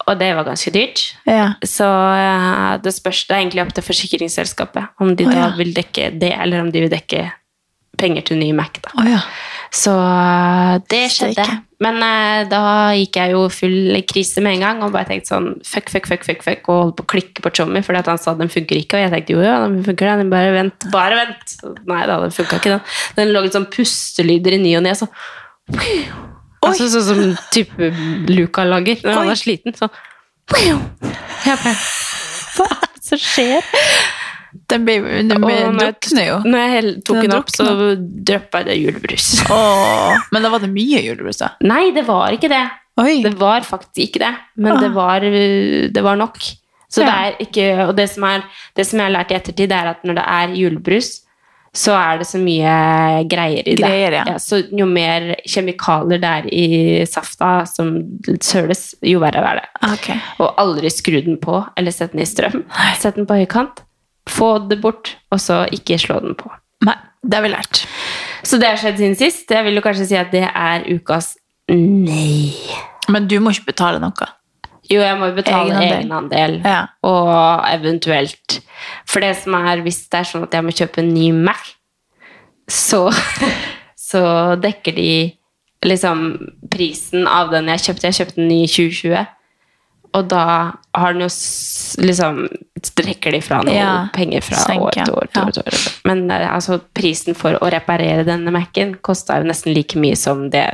[0.08, 1.04] og det var ganske dyrt.
[1.28, 1.52] Ja.
[1.66, 5.52] Så eh, det spørs det er egentlig opp til forsikringsselskapet om de Å, da ja.
[5.60, 7.28] vil dekke det, eller om de vil dekke
[7.98, 8.78] penger til ny Mac.
[8.84, 8.94] da.
[8.98, 9.22] Oh, ja.
[9.74, 11.44] Så eh, det skjedde.
[11.44, 11.64] Steike.
[11.84, 12.62] Men eh, da
[12.98, 16.24] gikk jeg jo full krise med en gang og bare tenkte sånn fuck, fuck, fuck,
[16.26, 18.80] fuck, fuck og holdt på å klikke på Tommy fordi at han sa den funker
[18.80, 18.98] ikke.
[18.98, 21.54] Og jeg tenkte jo, ja, den funker den, bare vent, bare vent.
[21.90, 22.98] Nei da, den funka ikke, den.
[23.20, 24.96] Den lå litt sånn pustelyder i ny og ne.
[24.98, 25.10] Så.
[26.66, 27.92] Altså, sånn som type
[28.32, 29.78] Luca lager når han er sliten.
[29.78, 29.94] Sånn.
[30.58, 31.76] Jeg bare,
[32.58, 33.74] Hva er det som skjer?
[34.72, 34.98] Den ble,
[35.30, 36.38] den ble Og når drukner jo.
[36.46, 37.66] Når jeg tok Den den opp, så
[38.32, 39.28] dryppa det julebrus.
[39.52, 41.52] Åh, men da var det mye julebrus, da.
[41.68, 42.64] Nei, det var ikke det.
[42.98, 43.20] Oi.
[43.24, 44.82] Det var faktisk ikke det, men Ah.
[44.82, 46.40] det var, uh, det var nok.
[46.90, 47.06] Så Ja.
[47.06, 48.44] det er ikke, og det som, er,
[48.76, 51.10] det som jeg har lært i ettertid, er at når det er julebrus,
[51.78, 53.90] så er det så mye greier i det.
[54.14, 54.24] Ja.
[54.26, 54.38] ja.
[54.42, 57.92] så jo mer kjemikalier det er i safta som
[58.42, 59.68] søles, jo verre er det.
[59.94, 60.18] Okay.
[60.40, 62.64] Og aldri skru den på, eller sett den i strøm.
[62.98, 63.84] Sett den på høykant,
[64.32, 66.50] få det bort, og så ikke slå den på.
[66.86, 67.84] Nei, det har vi lært.
[68.48, 69.50] Så det har skjedd siden sist.
[69.52, 71.36] Jeg vil jo kanskje si at det er ukas
[71.72, 72.54] nei.
[73.12, 74.28] Men du må ikke betale noe.
[74.88, 75.98] Jo, jeg må jo betale Egenandel.
[75.98, 76.54] egenandel.
[76.64, 76.82] Ja.
[77.04, 78.62] Og eventuelt
[79.10, 81.74] For det som er, hvis det er sånn at jeg må kjøpe en ny Mac,
[82.72, 83.08] så,
[84.10, 84.22] så
[84.64, 85.10] dekker de
[85.88, 86.30] liksom
[86.72, 88.12] prisen av den jeg kjøpte.
[88.12, 89.26] Jeg kjøpte den i 2020.
[90.18, 90.44] Og da
[90.98, 91.30] har den jo
[92.02, 92.44] liksom
[92.88, 95.28] Strekker de fra noe Ja, penger fra år til år.
[95.34, 95.80] til år, til år.
[96.10, 100.48] Men eh, altså, prisen for å reparere denne Mac-en kosta jo nesten like mye som
[100.54, 100.66] det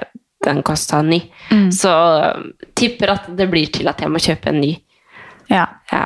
[0.43, 1.21] den kosta ny.
[1.51, 1.69] Mm.
[1.71, 1.91] Så
[2.75, 4.73] tipper at det blir til at jeg må kjøpe en ny.
[5.47, 5.63] Ja.
[5.91, 6.01] Ja.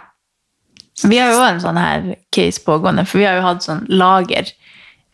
[1.04, 4.52] Vi har jo en sånn her case pågående, for vi har jo hatt sånn lager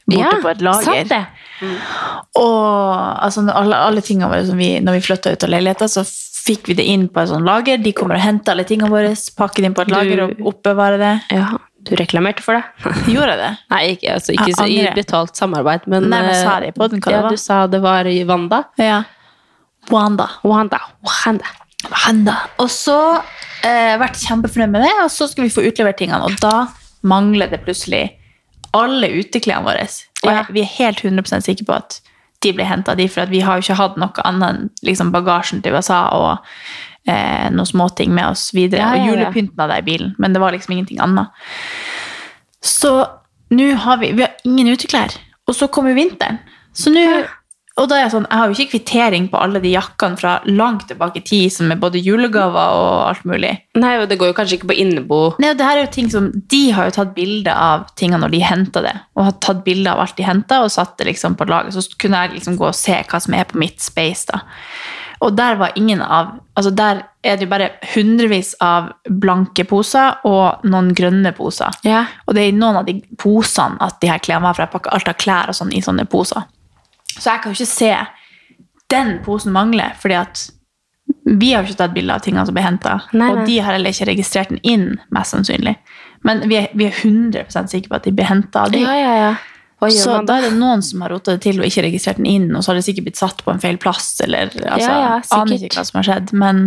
[0.04, 0.84] borte Ja, på et lager.
[0.84, 1.24] sant det.
[2.40, 6.04] Og altså, alle, alle tingene våre som vi, når vi flytta ut av leiligheta, så
[6.44, 7.80] fikk vi det inn på et sånt lager.
[7.80, 10.44] De kommer og henter alle tingene våre, pakker det inn på et Du- lager og
[10.54, 11.14] oppbevarer det.
[11.38, 11.48] Ja,
[11.84, 12.64] du reklamerte for det.
[13.14, 13.52] Gjorde jeg det?
[13.74, 16.78] Nei, ikke, altså, ikke så i betalt samarbeid, men Nei, men sa eh, det i
[16.78, 17.36] podden hva det ja, var?
[17.36, 18.64] Du sa det var i Wanda.
[18.82, 19.04] Ja.
[19.92, 20.30] Wanda.
[20.44, 20.80] Wanda.
[21.04, 21.56] Wanda.
[21.92, 22.38] Wanda.
[22.64, 23.00] Og så
[23.64, 26.24] eh, vært kjempefornøyd med det, og så skal vi få utlevert tingene.
[26.28, 26.68] Og da
[27.08, 28.06] mangler det plutselig
[28.74, 29.88] alle uteklærne våre.
[30.24, 32.00] Og jeg, vi er helt 100 sikre på at
[32.44, 35.64] de ble henta de, for vi har jo ikke hatt noe annet enn liksom, bagasjen
[35.64, 36.30] til USA og
[37.08, 38.84] eh, noen småting med oss videre.
[38.84, 39.04] Ja, ja, ja.
[39.04, 41.46] Og julepynten hadde jeg i bilen, men det var liksom ingenting annet.
[42.64, 42.96] Så
[43.54, 45.16] nå har vi, vi har ingen uteklær.
[45.48, 46.40] Og så kommer vinteren.
[46.74, 47.04] Så nå,
[47.74, 50.34] og da er jeg sånn, jeg har jo ikke kvittering på alle de jakkene fra
[50.46, 53.56] langt tilbake i tid, som er både julegaver og alt mulig.
[53.82, 55.22] Nei, og det går jo kanskje ikke på innebo.
[55.42, 58.22] Nei, og det her er jo ting som, De har jo tatt bilde av tingene
[58.22, 61.10] når de henta det, og har tatt bilde av alt de henta, og satt det
[61.10, 61.74] liksom på laget.
[61.74, 64.30] Så kunne jeg liksom gå og se hva som er på mitt space.
[64.30, 64.44] da.
[65.24, 70.20] Og der var ingen av altså Der er det jo bare hundrevis av blanke poser
[70.28, 71.72] og noen grønne poser.
[71.88, 72.12] Yeah.
[72.28, 74.74] Og det er i noen av de posene at de her klærne var, for jeg
[74.76, 76.44] pakker alt av klær og sånn i sånne poser.
[77.18, 77.94] Så jeg kan jo ikke se
[78.94, 80.44] den posen mangle, fordi at
[81.24, 82.98] vi har ikke tatt bilde av tingene som ble henta.
[83.14, 85.78] Og de har heller ikke registrert den inn, mest sannsynlig.
[86.28, 88.84] Men vi er, vi er 100% sikre på at de ble henta av de.
[88.84, 89.34] Ja, ja, ja.
[89.92, 92.30] Så man da er det noen som har rota det til og ikke registrert den
[92.32, 94.94] inn, og så har det sikkert blitt satt på en feil plass, eller altså, Ja,
[95.02, 96.32] ja, aner ikke hva som har skjedd.
[96.40, 96.62] Men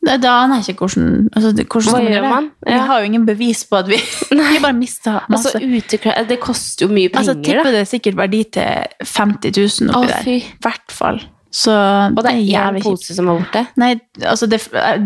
[0.00, 2.46] da aner jeg ikke hvordan, altså, hvordan Hva man gjør man?
[2.66, 3.98] Vi har jo ingen bevis på at vi,
[4.30, 5.52] vi bare mista masse.
[5.52, 7.74] Altså, uteklær Det koster jo mye penger, Altså, tipper da.
[7.76, 9.52] det er sikkert verdi til 50
[9.84, 10.28] 000 oppi Å, der.
[10.32, 11.20] I hvert fall.
[11.52, 12.90] Så Og det er jævlig kjipt.
[12.90, 13.64] pose som er borte.
[13.82, 13.92] Nei,
[14.24, 14.60] altså det,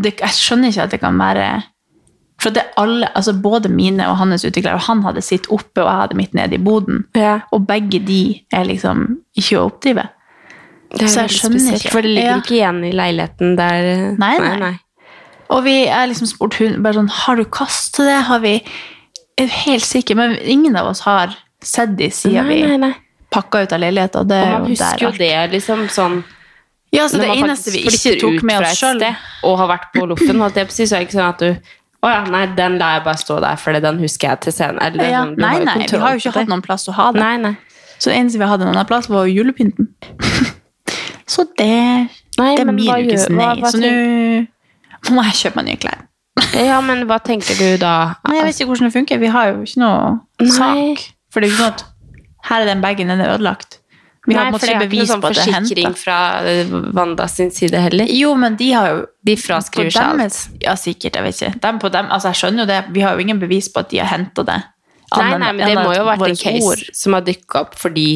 [0.05, 1.47] det, jeg skjønner ikke at det kan være
[2.45, 5.89] For det alle, altså både mine og hans uteklær, og han hadde sitt oppe, og
[5.89, 7.05] jeg hadde mitt nede i boden.
[7.17, 7.39] Ja.
[7.55, 9.07] Og begge de er liksom
[9.39, 10.05] ikke å oppdrive.
[10.95, 11.91] Det er Så jeg skjønner spesielt, ikke.
[11.95, 12.41] For det ligger Ja.
[12.43, 13.89] ikke igjen i leiligheten der
[14.21, 14.75] Nei, nei.
[15.55, 18.19] Og vi er liksom spurt hun bare sånn Har du kast til det?
[18.29, 18.57] Har vi
[19.39, 22.93] er helt sikre, men ingen av oss har sett de siden Nei, nei, nei.
[22.95, 23.03] vi
[23.35, 24.23] pakka ut av leiligheten.
[24.23, 26.21] Og det Og er man jo husker der jo det liksom sånn
[26.95, 29.03] Ja, så Når det eneste vi ikke tok med oss sjøl
[29.43, 31.33] Og har vært på loffen, holdt jeg på å si, så er det ikke sånn
[31.33, 34.41] at du Å ja, nei, den lar jeg bare stå der, for den husker jeg
[34.45, 34.77] til scenen.
[34.85, 37.23] Eller, ja, Nei, nei, vi har jo ikke hatt noen plass å ha det.
[37.23, 37.55] Nei, nei.
[37.97, 39.89] Så det eneste vi hadde en annen plass, var julepynten.
[41.33, 41.71] så det,
[42.37, 43.49] Nei, det er min ukes nei.
[43.63, 43.95] hva Så nå
[45.13, 46.05] må jeg kjøpe meg nye klær.
[46.55, 47.93] Ja, men hva tenker du da?
[48.29, 49.19] Nei, Jeg vet ikke hvordan det funker.
[49.23, 50.51] Vi har jo ikke noe Nei.
[50.57, 51.05] sak.
[51.35, 51.85] For det er jo ikke sånn at
[52.51, 53.81] her er den bagen, den er ødelagt.
[54.27, 55.95] Vi har Nei, for det er ikke noen noe sånn på at det er forsikring
[56.01, 58.09] fra eh, Wanda sin side heller.
[58.09, 60.39] Jo, men de har jo De fraskriver seg alt.
[60.65, 61.19] Ja, sikkert.
[61.19, 61.59] Jeg vet ikke.
[61.67, 62.79] Dem på dem, altså jeg skjønner jo det.
[62.97, 64.61] Vi har jo ingen bevis på at de har henta det.
[65.15, 68.07] Nei, nei, men det må jo ha vært en case som har dukka opp fordi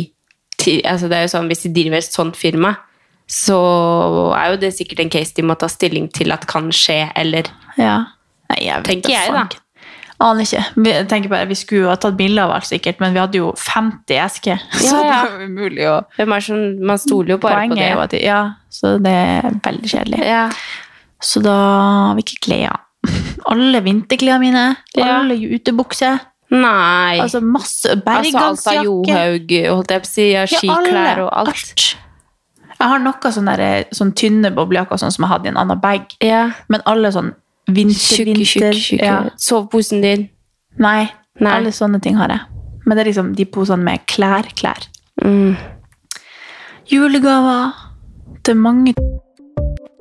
[0.59, 2.72] ti- altså det er jo sånn, Hvis de driver et sånt firma,
[3.28, 3.58] så
[4.38, 7.50] er jo det sikkert en case de må ta stilling til at kan skje, eller
[7.78, 8.04] Ja.
[8.48, 9.46] Nei, jeg vet Tenker jeg, da.
[10.18, 10.62] Aner ikke.
[10.82, 13.38] Vi, tenker bare, vi skulle jo ha tatt bilde av alt, sikkert, men vi hadde
[13.38, 14.64] jo 50 esker.
[14.80, 15.98] Ja, så det var umulig å
[16.42, 18.22] som, Man stoler jo bare Poenget på det.
[18.22, 18.40] at Ja,
[18.72, 20.24] så det er veldig kjedelig.
[20.26, 20.48] Ja.
[21.22, 21.54] Så da
[22.08, 22.80] har vi ikke klær?
[23.52, 24.66] Alle vinterklærne mine.
[24.96, 25.20] Ja.
[25.20, 26.18] Alle utebukser.
[26.50, 27.20] Nei.
[27.20, 28.84] Altså masse Altså, alt av.
[28.86, 31.88] Johaug, holdt jeg på å si, ja, skiklær og alt.
[32.78, 35.80] Jeg har noen sånne, der, sånn tynne boblejakker sånn som jeg hadde i en annen
[35.82, 36.12] bag.
[36.22, 36.44] Ja.
[36.70, 37.32] Men alle sånn
[37.66, 38.44] vinter, Tjukke, vinter.
[38.52, 39.04] tjukke, tjukke.
[39.08, 39.16] Ja.
[39.36, 40.28] Soveposen din.
[40.78, 41.08] Nei,
[41.42, 41.52] Nei.
[41.56, 42.40] alle sånne ting har jeg.
[42.86, 44.86] Men det er liksom de posene med klær, klær.
[45.24, 45.56] Mm.
[46.88, 47.74] Julegaver
[48.46, 48.94] til mange.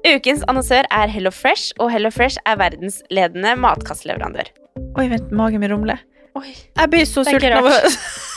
[0.07, 4.53] Ukens annonsør er Hello Fresh, og Hello Fresh er verdensledende matkastleverandør.
[4.95, 5.99] Oi, vent, magen min rumler.
[6.37, 6.53] Oi.
[6.77, 7.67] Jeg blir så sulten av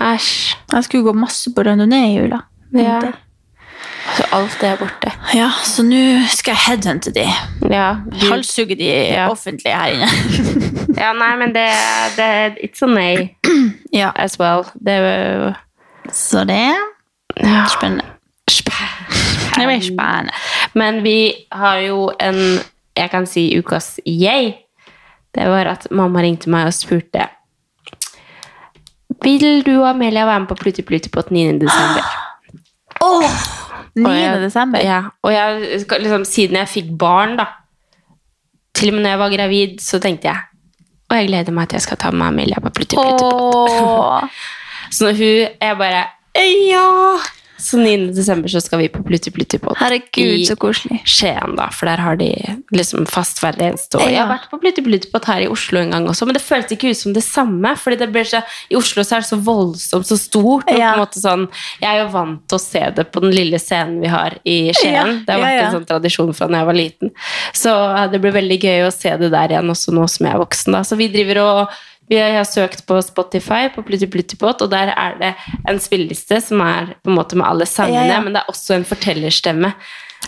[0.00, 0.56] Æsj.
[0.72, 2.38] Jeg skulle gå masse på randonee i jula.
[2.74, 3.00] Ja.
[4.16, 5.10] Så alt det er borte.
[5.34, 5.98] Ja, så nå
[6.32, 7.26] skal jeg headhunte de.
[7.70, 7.88] Ja,
[8.30, 9.28] Halshugge de Ja.
[9.30, 10.08] offentlige her inne.
[11.02, 11.66] ja nei, men det,
[12.16, 13.28] det It's a nay
[14.00, 14.10] ja.
[14.16, 14.64] as well.
[14.74, 15.52] Det jo
[16.12, 16.60] Så det
[17.42, 17.66] ja.
[17.68, 18.04] spennende.
[18.48, 20.32] Det blir spennende.
[20.74, 22.58] Men vi har jo en
[22.96, 24.52] Jeg kan si ukas yay.
[25.34, 27.28] Det var at mamma ringte meg og spurte
[29.24, 31.46] Vil du og Amelia være med på Plutti Plutti på 9.
[31.62, 32.04] desember?
[33.08, 33.38] Åh!
[33.96, 34.04] 9.
[34.06, 34.78] Og jeg- desember.
[34.84, 37.44] Ja, og jeg, liksom, siden jeg fikk barn, da
[38.74, 40.36] Til og med når jeg var gravid, så tenkte jeg
[41.10, 43.24] Og jeg gleder meg til jeg skal ta med Amelia på Plutti Plutti.
[43.24, 44.22] Oh.
[44.92, 46.04] Så når hun Jeg bare
[46.38, 47.18] Ja!
[47.58, 48.12] Så 9.
[48.14, 51.00] desember så skal vi på Plutti Plutti Pod Herregud, så koselig.
[51.02, 52.30] i Skien, da, for der har de
[52.74, 54.06] liksom fast hver eneste år.
[54.12, 56.44] Jeg har vært på Plutti Plutti Pod her i Oslo en gang også, men det
[56.44, 57.74] føltes ikke ut som det samme.
[57.78, 60.68] fordi det ble så, I Oslo så er det så voldsomt, så stort.
[60.68, 61.48] Og på en måte sånn,
[61.82, 64.58] jeg er jo vant til å se det på den lille scenen vi har i
[64.78, 65.22] Skien.
[65.26, 67.14] Det har vært en sånn tradisjon fra da jeg var liten.
[67.56, 70.36] Så eh, det blir veldig gøy å se det der igjen også nå som jeg
[70.36, 70.78] er voksen.
[70.78, 70.86] Da.
[70.86, 75.16] Så vi driver og vi har søkt på Spotify, på Plutti Pluttipott, og der er
[75.20, 75.34] det
[75.68, 78.20] en spilleliste som er på en måte med alle sangene, Ja, ja.
[78.24, 79.72] men det er også en fortellerstemme.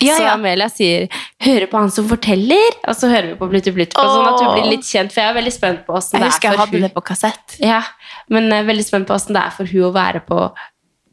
[0.00, 0.24] Ja, Så.
[0.32, 1.08] Amelia sier
[1.42, 4.06] 'hører på han som forteller', og så hører vi på Plutti Pluttipott.
[4.06, 6.30] Sånn at hun blir litt kjent, for jeg er veldig spent på åssen det er
[6.30, 6.30] for hun.
[6.30, 6.80] jeg husker jeg hadde hun.
[6.82, 7.56] det på kassett.
[7.60, 7.82] Ja,
[8.30, 10.38] men jeg er veldig spent på åssen det er for hun å være på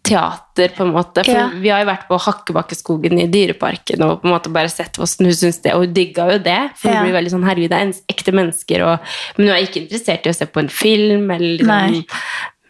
[0.07, 1.23] teater, på en måte.
[1.25, 1.47] For Ja.
[1.53, 5.25] vi har jo vært på Hakkebakkeskogen i Dyreparken og på en måte bare sett hvordan
[5.29, 6.59] hun syns det, og hun digga jo det.
[6.75, 6.99] For Ja.
[7.01, 8.99] hun blir veldig sånn herregud, det er ekte mennesker, og,
[9.37, 11.81] men hun er ikke interessert i å se på en film, eller Nei.
[11.91, 12.05] liksom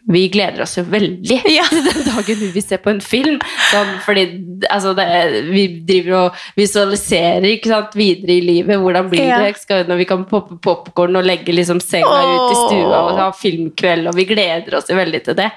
[0.09, 1.27] vi gleder oss jo veldig
[1.69, 3.41] til den dagen hun vil se på en film.
[3.73, 4.23] Sånn, fordi
[4.71, 5.07] altså, det,
[5.51, 8.79] vi driver og visualiserer sant, videre i livet.
[8.79, 9.39] Hvordan blir Ja.
[9.43, 9.57] det?
[9.59, 13.27] Skal, når vi kan poppe popkorn og legge liksom senga ut i stua og ha
[13.35, 15.51] filmkveld, og vi gleder oss jo veldig til det.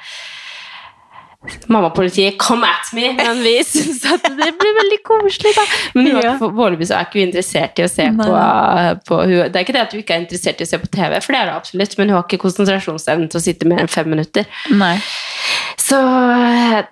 [1.72, 3.12] Mammapolitiet, come at me!
[3.16, 5.64] Men vi syns at det blir veldig koselig, da.
[5.96, 6.34] Men Ja.
[6.40, 8.26] foreløpig så er ikke hun interessert i å se Nei.
[8.26, 8.34] på,
[9.08, 11.16] på Det er ikke det at hun ikke er interessert i å se på TV,
[11.24, 13.88] for det er hun absolutt, men hun har ikke konsentrasjonsevnen til å sitte mer enn
[13.92, 14.44] fem minutter.
[14.76, 14.98] Nei.
[15.80, 15.96] Så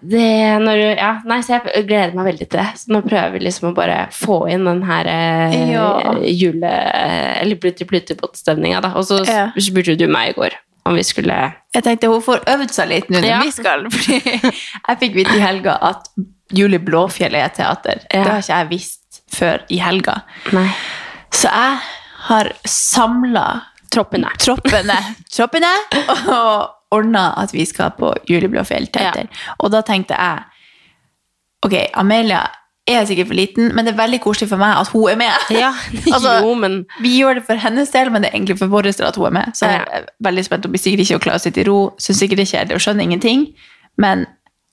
[0.01, 0.31] det
[0.65, 2.69] når, ja, nei, så jeg gleder meg veldig til det.
[2.81, 5.91] Så nå prøver vi liksom å bare få inn den her eh, Ja.
[6.25, 6.73] jule...
[7.39, 8.95] Eller plutti-plutti-pott-stemninga, da.
[8.99, 9.21] Og så
[9.61, 10.57] spurte du meg i går
[10.89, 11.37] om vi skulle
[11.77, 13.39] Jeg tenkte hun får øvd seg litt nå når Ja.
[13.45, 13.87] vi skal.
[13.93, 16.09] Fordi jeg fikk vite i helga at
[16.57, 18.01] Julie Blåfjell er teater.
[18.09, 18.23] Ja.
[18.25, 20.15] Det har ikke jeg visst før i helga.
[20.57, 20.69] Nei.
[21.35, 21.79] Så jeg
[22.29, 23.47] har samla
[23.93, 24.29] Troppene.
[24.41, 24.97] troppene,
[25.35, 25.71] troppene
[26.29, 29.29] og, ordna at vi skal på Julie Blåfjellet
[29.61, 30.45] Og da tenkte jeg
[31.65, 32.43] Ok, Amelia
[32.97, 35.51] er sikkert for liten, men det er veldig koselig for meg at hun er med.
[35.55, 35.73] Ja,
[36.15, 38.89] Altså, jo, men Vi gjør det for hennes del, men det er egentlig for vår
[38.89, 39.55] del at hun er med.
[39.59, 40.65] Så jeg er veldig spent.
[40.65, 41.79] Hun blir sikkert ikke å klare å sitte i ro.
[42.01, 43.47] Syns sikkert det er kjedelig og skjønner ingenting.
[43.99, 44.27] Men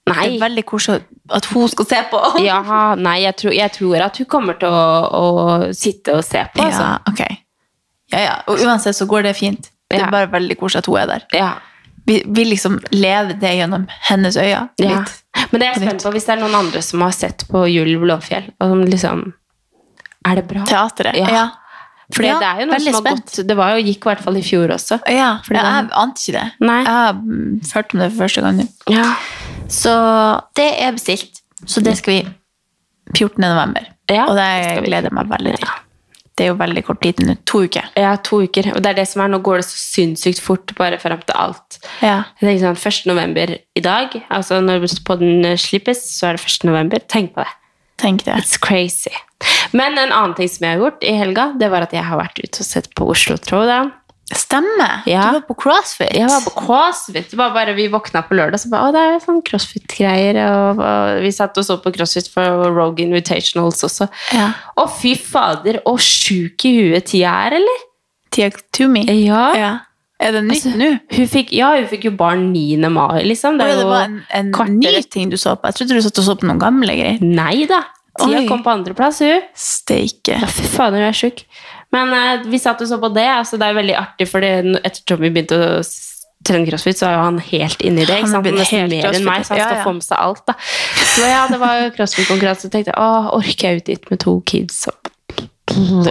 [0.06, 1.02] det er veldig koselig
[1.34, 2.24] at hun skal se på.
[2.46, 2.60] Ja,
[2.96, 6.62] nei, jeg tror, jeg tror at hun kommer til å, å sitte og se på,
[6.62, 6.92] altså.
[6.92, 7.24] Ja, ok.
[8.14, 8.36] Ja, ja.
[8.52, 9.72] Og uansett så går det fint.
[9.90, 11.26] Det er bare veldig koselig at hun er der.
[11.34, 11.50] Ja.
[12.06, 14.70] Vi, vi liksom lever det gjennom hennes øyne.
[14.78, 15.04] Ja.
[15.52, 17.64] Men det er jeg spent på hvis det er noen andre som har sett på
[17.72, 19.24] Jul Blåfjell, og som liksom
[20.26, 20.66] Er det bra?
[20.70, 21.18] Teatret.
[21.18, 21.30] Ja.
[21.34, 21.46] Ja.
[22.14, 23.32] For Ja, det er jo noe som har spent.
[23.34, 25.00] gått Det var jo, gikk i hvert fall i fjor også.
[25.10, 26.52] Ja, Fordi ja, den- jeg ante ikke det.
[26.70, 26.78] Nei.
[26.84, 28.68] Jeg har mm, hørt om det for første gang nå.
[28.94, 29.08] Ja.
[29.68, 29.94] Så
[30.56, 31.42] det er bestilt.
[31.66, 32.28] Så det skal vi
[33.16, 33.42] 14.
[33.42, 33.90] november.
[34.12, 35.68] Ja, og det det gleder jeg meg veldig til.
[36.36, 37.22] Det er jo veldig kort tid.
[37.48, 37.86] To uker.
[37.96, 38.74] Ja, to uker.
[38.76, 41.38] Og det er det som er, nå går det så sinnssykt fort, bare frem til
[41.40, 41.80] alt.
[42.04, 42.26] Ja.
[42.42, 43.06] Jeg tenker sånn, 1.
[43.12, 46.68] november i dag, altså når podden slippes, så er det 1.
[46.68, 47.04] november.
[47.12, 47.54] Tenk på det.
[48.02, 48.36] Tenk det.
[48.36, 49.14] It's crazy.
[49.72, 52.20] Men en annen ting som jeg har gjort i helga, det var at jeg har
[52.20, 53.94] vært ute og sett på Oslo Throwdown.
[54.34, 55.04] Stemmer.
[55.06, 55.28] Ja.
[55.30, 56.10] Du var på CrossFit.
[56.18, 57.28] Jeg var på CrossFit.
[57.30, 60.40] Det var bare Vi våkna på lørdag så bare, å, det er sånn CrossFit-greier.
[60.50, 64.08] Og, og vi satt og så på CrossFit for Rogue Invitationals også.
[64.34, 64.50] Ja.
[64.82, 67.84] Å, fy fader, og sjuk i huet tida er, eller?
[68.34, 69.06] Tia Tumi.
[69.22, 69.44] Ja.
[69.60, 69.74] Ja.
[70.26, 70.90] Er det nytt nå?
[71.12, 72.88] Hun fikk, ja, hun fikk jo barn 9.
[72.90, 73.60] mai, liksom.
[73.60, 75.70] Det, Oi, det var en, en ny ting du så på.
[75.70, 77.22] Jeg trodde du satt og så på noen gamle greier.
[77.22, 77.84] Nei da.
[78.16, 78.46] Tia Oi.
[78.48, 79.44] kom på andreplass, hun.
[79.60, 80.38] Steike.
[80.40, 81.44] Ja, fy fader, hun er sjuk.
[81.94, 83.28] Men eh, vi satt og så på det.
[83.38, 85.70] Altså, det er veldig artig, for etter Tommy begynte å
[86.46, 88.20] trene crossfit, så er jo han helt inni det.
[88.22, 88.50] Ikke sant?
[88.50, 89.88] Han Nesten mer enn meg, så han ja, skal Ja, ja.
[89.88, 90.46] få med seg alt.
[90.46, 90.56] da.
[91.16, 94.38] Så ja, det var crossfit-konkurranse, så tenkte jeg å, orker jeg ut dit med to
[94.46, 94.86] kids?
[94.86, 94.94] Så,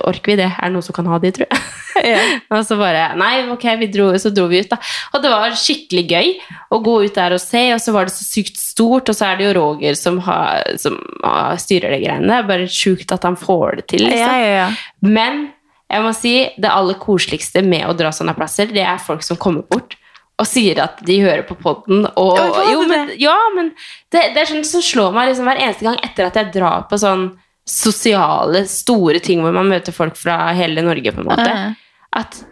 [0.05, 0.51] orker vi det?
[0.51, 1.63] Er det noen som kan ha de, tror jeg?
[2.51, 4.81] og så bare Nei, ok, vi dro, så dro vi ut, da.
[5.15, 6.33] Og det var skikkelig gøy
[6.75, 9.31] å gå ut der og se, og så var det så sykt stort, og så
[9.31, 12.27] er det jo Roger som, har, som har, styrer de greiene.
[12.27, 14.25] Det er bare sjukt at han får det til, liksom.
[14.27, 14.71] Ja, ja, ja.
[15.07, 15.47] Men
[15.95, 19.39] jeg må si, det aller koseligste med å dra sånne plasser, det er folk som
[19.41, 19.95] kommer bort
[20.35, 21.55] og sier at de hører på.
[21.63, 23.71] Og, Oi, jo, men, ja, men
[24.11, 26.89] det, det er sånn som slår meg liksom, hver eneste gang etter at jeg drar
[26.91, 27.29] på sånn
[27.65, 31.47] sosiale, store ting hvor man møter folk fra hele Norge, på en måte.
[31.47, 31.71] Ja.
[32.19, 32.43] At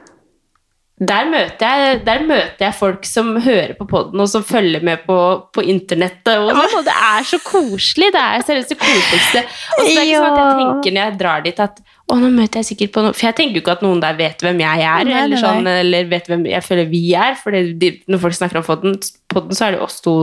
[1.03, 5.03] der møter, jeg, der møter jeg folk som hører på podden, og som følger med
[5.07, 5.17] på,
[5.55, 6.37] på internettet.
[6.37, 8.13] Og, sånn, og det er så koselig!
[8.15, 9.43] Det er seriøst det koseligste.
[9.43, 12.17] Og så det er ikke sånn at jeg tenker når jeg drar dit at å,
[12.21, 14.43] nå møter jeg sikkert på noe For jeg tenker jo ikke at noen der vet
[14.45, 17.35] hvem jeg er, Nei, eller, sånn, eller vet hvem jeg føler vi er.
[17.41, 18.99] For når folk snakker om podden,
[19.33, 20.15] podden, så er det oss to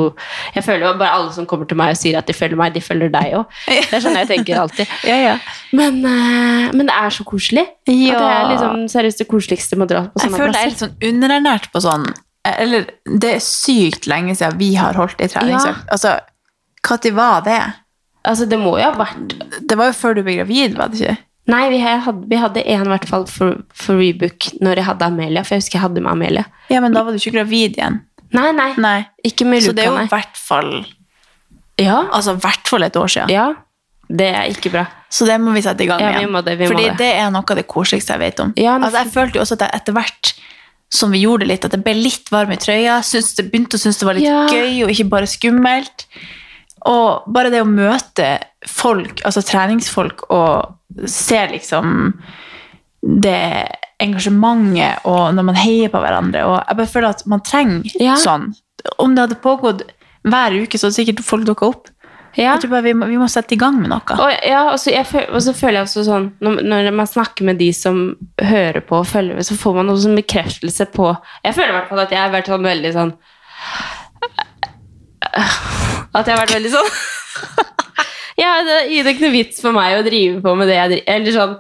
[0.54, 2.75] Jeg føler jo bare alle som kommer til meg og sier at de følger meg,
[2.78, 3.58] de følger deg òg.
[3.65, 4.95] Det er sånn jeg tenker alltid.
[5.10, 5.36] Ja, ja.
[5.73, 7.65] Men, eh, men det er så koselig.
[7.88, 8.21] Og det Ja.
[8.38, 10.69] er liksom seriøst det koseligste med å dra på Jeg sånne føler jeg er plasser.
[10.69, 12.06] litt sånn underernært på sånn
[12.49, 12.86] Eller
[13.19, 15.89] det er sykt lenge siden vi har holdt i treningsøkt.
[15.91, 16.19] Altså,
[16.86, 17.60] når var det?
[18.30, 19.34] Altså, det må jo ha vært
[19.67, 21.17] Det var jo før du ble gravid, var det ikke?
[21.49, 25.07] Nei, vi hadde, vi hadde en i hvert fall for, for rebook når jeg hadde
[25.07, 26.43] Amelia, for jeg husker jeg hadde med Amelia.
[26.69, 28.01] Ja, men da var du ikke gravid igjen.
[28.38, 28.69] Nei, nei.
[28.77, 28.99] Nei.
[29.25, 30.85] Ikke med Så det er jo i hvert fall
[31.81, 33.29] Ja, Altså i hvert fall et år siden.
[33.33, 33.47] ja.
[34.09, 34.88] Det er ikke bra.
[35.13, 36.25] Så det må vi sette i gang Ja, igjen.
[36.25, 36.97] vi må det, Fordi det.
[36.97, 37.09] det.
[37.21, 38.53] er noe av det koseligste jeg vet om.
[38.57, 40.33] Ja, men- altså, jeg følte jo også at jeg etter hvert
[40.89, 43.77] som vi gjorde det litt, at det ble litt varm i trøya, Synes det begynte
[43.77, 44.47] å synes det var litt Ja.
[44.49, 46.05] gøy og ikke bare skummelt.
[46.87, 48.37] Og bare det å møte
[48.67, 52.13] folk, altså treningsfolk, og se liksom
[53.01, 53.67] det
[53.99, 56.45] engasjementet og når man heier på hverandre.
[56.47, 58.15] Og jeg bare føler at man trenger Ja.
[58.15, 58.53] sånn.
[58.97, 59.81] Om det hadde pågått
[60.23, 61.87] hver uke, så hadde sikkert folk dukka opp.
[62.35, 62.53] Ja.
[62.53, 64.15] Jeg tror bare vi må, vi må sette i gang med noe.
[64.15, 67.43] Og, ja, og, så jeg, og så føler jeg også sånn når, når man snakker
[67.49, 71.09] med de som hører på og følger med, så får man også en bekreftelse på
[71.43, 73.13] Jeg føler i hvert fall at jeg har vært sånn veldig sånn
[76.13, 76.93] At jeg har vært veldig sånn
[78.39, 81.13] Ja, det gir ikke noe vits for meg å drive på med det jeg driver
[81.15, 81.60] Eller sånn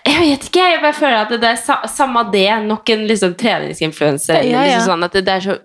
[0.00, 3.34] jeg vet ikke, jeg bare føler at det er sa, samme det, nok en liksom
[3.38, 4.38] treningsinfluenser.
[4.48, 4.62] Ja, ja.
[4.64, 5.56] Liksom sånn at det, det er så,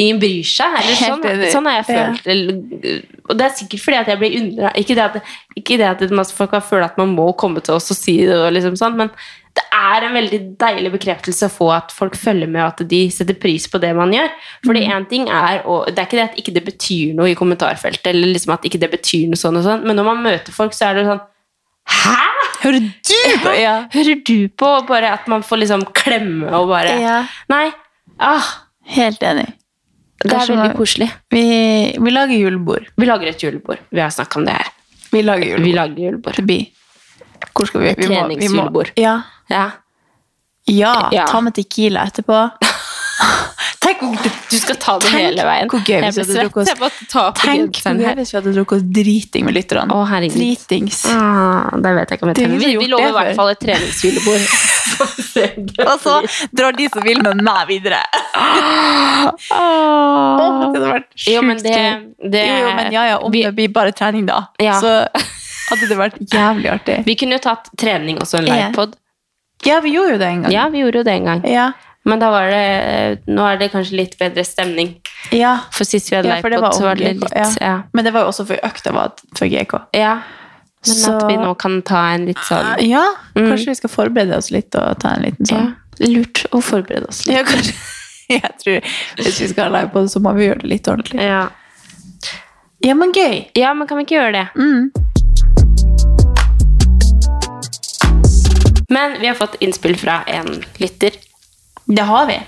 [0.00, 0.76] Ingen bryr seg.
[0.80, 2.30] Eller sånn, sånn har jeg følt.
[2.32, 2.94] Ja.
[3.28, 4.72] og det er sikkert fordi at jeg blir undra.
[4.80, 7.92] Ikke det at, ikke det at folk har følt at man må komme til oss
[7.92, 9.12] og si det, og liksom sånn, men
[9.54, 13.08] det er en veldig deilig bekreftelse å få at folk følger med, og at de
[13.10, 14.28] setter pris på det man gjør.
[14.66, 14.92] Fordi Mm.
[14.96, 18.06] en ting er, og Det er ikke det at ikke det betyr noe i kommentarfeltet,
[18.10, 20.72] eller liksom at ikke det betyr noe sånn og sånn, men når man møter folk,
[20.72, 21.20] så er det sånn
[21.86, 22.16] Hæ?!
[22.64, 23.52] Hører du på?
[23.60, 23.74] Ja.
[23.92, 24.66] Hører du på?
[24.80, 27.26] Og Bare at man får liksom klemme og bare Ja.
[27.50, 27.72] Nei.
[28.18, 28.42] Ah,
[28.86, 29.52] Helt enig.
[30.24, 31.10] det er veldig koselig.
[31.30, 32.86] Vi, vi lager julebord.
[32.96, 33.78] Vi lager et julebord.
[33.92, 34.70] Vi har snakka om det her.
[35.12, 35.64] Vi lager julebord.
[35.66, 36.70] Vi lager julebord.
[37.54, 37.94] Hvor skal vi?
[37.98, 39.20] Vi må- vi må- Ja.
[39.50, 39.64] Ja.
[40.66, 40.94] ja.
[41.12, 41.26] Ja.
[41.28, 42.50] Ta med tequila etterpå.
[43.84, 44.16] Tenk hvor,
[44.50, 45.68] Du skal ta det Tenk hele veien.
[45.70, 48.86] hvor gøy hvis vi hadde drukket oss- Tenk hvor gøy hvis vi hadde drukket oss
[48.96, 49.92] driting med lytterne.
[49.92, 50.38] Å, herregud.
[50.40, 51.02] Dritings.
[51.12, 53.52] Ah, det vet jeg ikke om jeg er ingen Vi, vi lover i hvert fall
[53.52, 53.76] et det
[55.90, 56.16] Og så
[56.54, 58.00] drar de som vil med meg videre.
[59.54, 61.76] Oh, det hadde vært sjukt Jo, men det,
[62.32, 64.76] det Jo, jo, men ja, ja, om vi, det blir bare trening da, Ja.
[64.82, 64.90] så
[65.70, 66.98] hadde det vært jævlig artig.
[67.06, 68.96] vi kunne jo tatt trening og så en livepod.
[69.64, 70.52] Ja, vi gjorde jo det en gang.
[70.52, 71.44] Ja, vi gjorde jo det en gang.
[71.48, 71.72] Ja,
[72.04, 75.00] Men da var det Nå er det kanskje litt bedre stemning.
[75.32, 75.58] ja.
[75.72, 77.46] For sist vi hadde Ja, livepod, så var det litt ja.
[77.60, 77.82] ja.
[77.92, 79.80] Men det var jo også for økta var for GK.
[79.94, 80.20] ja.
[80.86, 83.48] Men Så- at vi nå kan ta en litt sånn Ja, Mm.
[83.48, 85.74] kanskje vi skal forberede oss litt og ta en liten ja, sånn.
[86.00, 87.36] Lurt å forberede oss litt.
[87.36, 87.74] Ja, kanskje.
[88.28, 88.80] Jeg tror
[89.16, 91.22] hvis vi skal ha livepod, så må vi gjøre det litt ordentlig.
[91.22, 91.48] Ja.
[92.84, 93.48] Ja, men gøy.
[93.56, 94.48] ja, men kan vi ikke gjøre det?
[94.56, 94.90] Mm.
[98.94, 100.50] Men vi har fått innspill fra en
[100.82, 101.16] lytter.
[101.84, 102.38] Det har vi.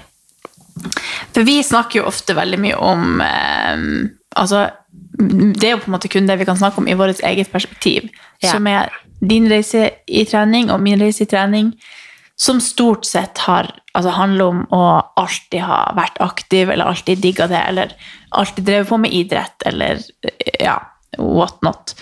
[1.34, 3.86] For vi snakker jo ofte veldig mye om eh,
[4.36, 4.66] Altså,
[5.16, 7.49] det er jo på en måte kun det vi kan snakke om i vårt eget
[7.49, 8.11] perspektiv.
[8.44, 8.51] Ja.
[8.51, 8.90] Som er
[9.24, 11.70] din reise i trening og min reise i trening.
[12.36, 14.82] Som stort sett har, altså handler om å
[15.16, 17.97] alltid ha vært aktiv, eller alltid digga det, eller
[18.36, 20.76] alltid drevet på med idrett, eller eh, ja,
[21.16, 21.97] what not.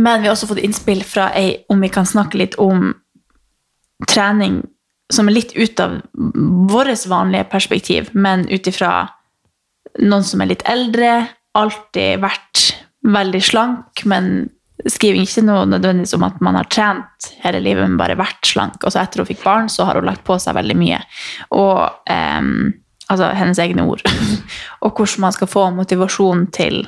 [0.00, 2.94] Men vi har også fått innspill fra ei om vi kan snakke litt om
[4.10, 4.62] trening
[5.12, 5.98] som er litt ut av
[6.70, 8.94] vårt vanlige perspektiv, men ut ifra
[10.00, 12.64] noen som er litt eldre, alltid vært
[13.04, 14.48] veldig slank, men
[14.90, 18.80] skriver ikke noe nødvendigvis om at man har trent hele livet, men bare vært slank.
[18.82, 20.98] Og så etter hun fikk barn, så har hun lagt på seg veldig mye.
[21.56, 22.72] Og um,
[23.12, 24.02] altså hennes egne ord.
[24.84, 26.82] og hvordan man skal få motivasjon til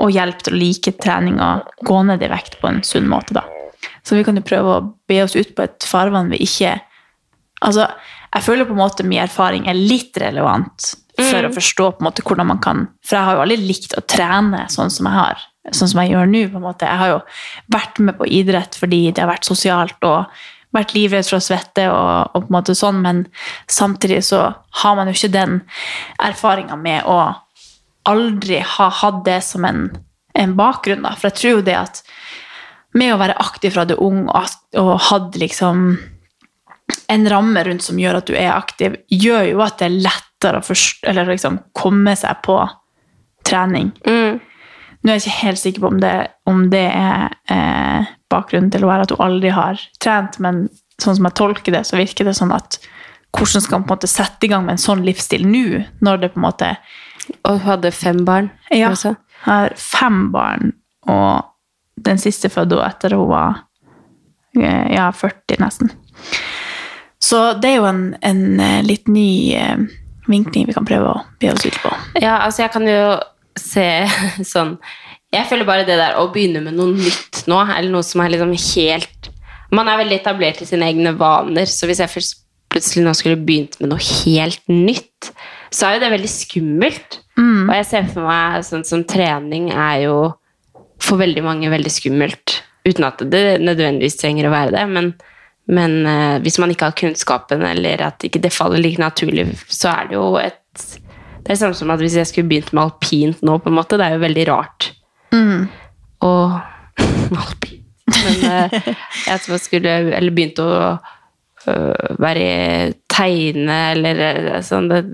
[0.00, 3.36] og hjelp til å like trening og gå ned i vekt på en sunn måte,
[3.36, 3.44] da.
[4.06, 6.78] Så vi kan jo prøve å be oss ut på et farvann vi ikke
[7.60, 7.84] Altså,
[8.32, 12.06] jeg føler på en måte min erfaring er litt relevant for å forstå på en
[12.06, 15.16] måte hvordan man kan For jeg har jo aldri likt å trene sånn som jeg
[15.18, 15.42] har,
[15.76, 16.46] sånn som jeg gjør nå.
[16.48, 16.88] på en måte.
[16.88, 17.18] Jeg har jo
[17.74, 20.40] vært med på idrett fordi det har vært sosialt og
[20.74, 23.24] vært livredd for å svette og, og på en måte sånn, men
[23.70, 24.44] samtidig så
[24.82, 25.60] har man jo ikke den
[26.22, 27.18] erfaringa med å
[28.08, 29.88] aldri ha hatt det som en,
[30.38, 31.16] en bakgrunn, da.
[31.18, 32.04] For jeg tror jo det at
[32.98, 35.92] med å være aktiv fra du er ung og, hadde liksom
[37.10, 40.60] en ramme rundt som gjør at du er aktiv, gjør jo at det er lettere
[40.60, 42.58] å forst eller liksom komme seg på
[43.46, 43.92] trening.
[44.06, 44.40] Mm.
[45.00, 46.14] Nå er jeg ikke helt sikker på om det,
[46.50, 50.66] om det er eh, bakgrunnen til å være at hun aldri har trent, men
[51.00, 52.80] sånn som jeg tolker det, så virker det sånn at
[53.36, 56.24] hvordan skal man på en måte sette i gang med en sånn livsstil nå, når
[56.24, 56.74] det på en måte
[57.46, 58.48] Og hun hadde fem barn.
[58.74, 59.14] Ja, også.
[59.14, 60.72] jeg har fem barn,
[61.06, 61.49] og
[62.06, 63.62] den siste fødte hun etter hun var
[64.58, 65.92] eh, ja, 40 nesten.
[67.20, 69.84] Så det er jo en, en eh, litt ny eh,
[70.30, 71.92] vinkling vi kan prøve å be oss ut på.
[72.22, 73.04] Ja, altså jeg kan jo
[73.58, 73.86] se
[74.52, 74.76] sånn
[75.34, 78.32] Jeg føler bare det der å begynne med noe nytt nå, eller noe som er
[78.32, 79.30] liksom helt
[79.74, 82.24] Man er veldig etablert i sine egne vaner, så hvis jeg
[82.70, 85.30] plutselig nå skulle begynt med noe helt nytt,
[85.70, 87.20] så er jo det veldig skummelt.
[87.38, 90.16] Og jeg ser for meg sånn som trening er jo
[91.00, 92.60] for veldig mange veldig skummelt.
[92.86, 95.12] Uten at det nødvendigvis trenger å være det, men
[95.70, 99.92] men uh, hvis man ikke har kunnskapen, eller at ikke det faller like naturlig, så
[99.92, 100.56] er det jo et
[101.40, 103.96] Det er samme som at hvis jeg skulle begynt med alpint nå, på en måte.
[103.98, 104.90] Det er jo veldig rart.
[106.26, 106.58] Og
[107.44, 107.86] alpint.
[108.10, 108.78] Men uh,
[109.28, 112.46] jeg tror jeg skulle Eller begynt å uh, være
[113.10, 115.04] tegne, eller sånn det,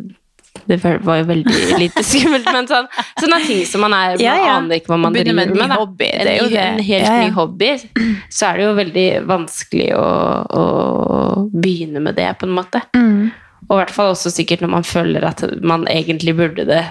[0.67, 2.89] det var jo veldig lite skummelt, men sånn,
[3.21, 4.57] sånne ting som man er Ja, Man ja.
[4.59, 5.75] aner ikke hva man driver med med.
[5.79, 7.25] hobby, det En, en helt Ja, ja.
[7.27, 7.71] ny hobby.
[8.31, 10.07] Så er det jo veldig vanskelig å,
[10.63, 12.83] å begynne med det, på en måte.
[13.67, 16.85] Og i hvert fall også sikkert når man føler at man egentlig burde det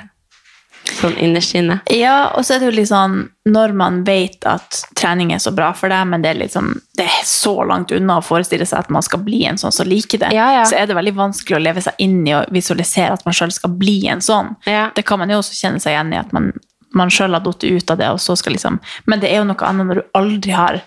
[0.86, 1.80] sånn innerst inne.
[1.92, 3.18] Ja, og så er det jo litt sånn
[3.50, 7.06] når man vet at trening er så bra for deg, men det er, liksom, det
[7.06, 10.22] er så langt unna å forestille seg at man skal bli en sånn som liker
[10.22, 10.64] det, Ja, ja.
[10.66, 13.54] så er det veldig vanskelig å leve seg inn i og visualisere at man sjøl
[13.54, 14.56] skal bli en sånn.
[14.70, 14.88] Ja.
[14.96, 16.52] Det kan man jo også kjenne seg igjen i, at man,
[16.98, 19.50] man sjøl har datt ut av det, og så skal liksom Men det er jo
[19.50, 20.82] noe annet når du aldri har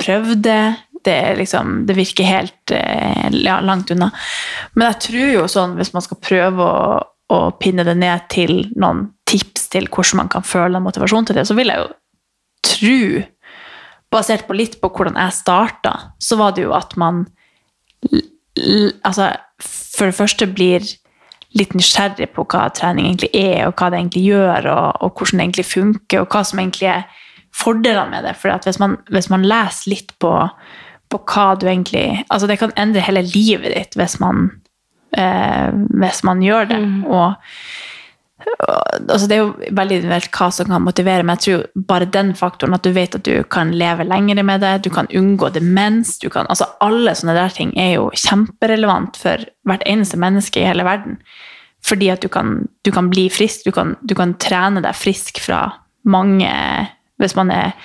[0.00, 0.62] prøvd det.
[1.04, 3.28] Det, er liksom, det virker helt eh,
[3.60, 4.08] langt unna.
[4.72, 7.02] Men jeg tror jo sånn, hvis man skal prøve å,
[7.32, 11.46] å pinne det ned til noen tips til hvordan man kan føle motivasjon til det,
[11.48, 11.88] så vil jeg jo
[12.64, 12.98] tro,
[14.12, 17.24] basert på litt på hvordan jeg starta, så var det jo at man
[19.02, 20.84] altså, for det første blir
[21.54, 25.38] litt nysgjerrig på hva trening egentlig er, og hva det egentlig gjør, og, og hvordan
[25.38, 27.04] det egentlig funker, og hva som egentlig er
[27.54, 28.34] fordelene med det.
[28.40, 28.80] For hvis,
[29.14, 30.32] hvis man leser litt på,
[31.10, 34.48] på hva du egentlig Altså, det kan endre hele livet ditt hvis man
[35.18, 36.80] eh, hvis man gjør det.
[37.06, 37.34] Og,
[38.68, 42.10] og altså det er jo veldig individuelt hva som kan motivere, men jeg tror bare
[42.16, 45.50] den faktoren, at du vet at du kan leve lenger med det, du kan unngå
[45.54, 50.60] demens du kan, altså Alle sånne der ting er jo kjemperelevant for hvert eneste menneske
[50.60, 51.18] i hele verden.
[51.84, 55.40] Fordi at du kan, du kan bli frisk, du kan, du kan trene deg frisk
[55.44, 55.66] fra
[56.04, 56.50] mange
[57.20, 57.76] Hvis man er,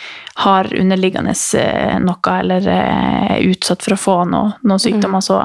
[0.41, 5.43] har underliggende eh, noe eller eh, er utsatt for å få noe, noen sykdommer, så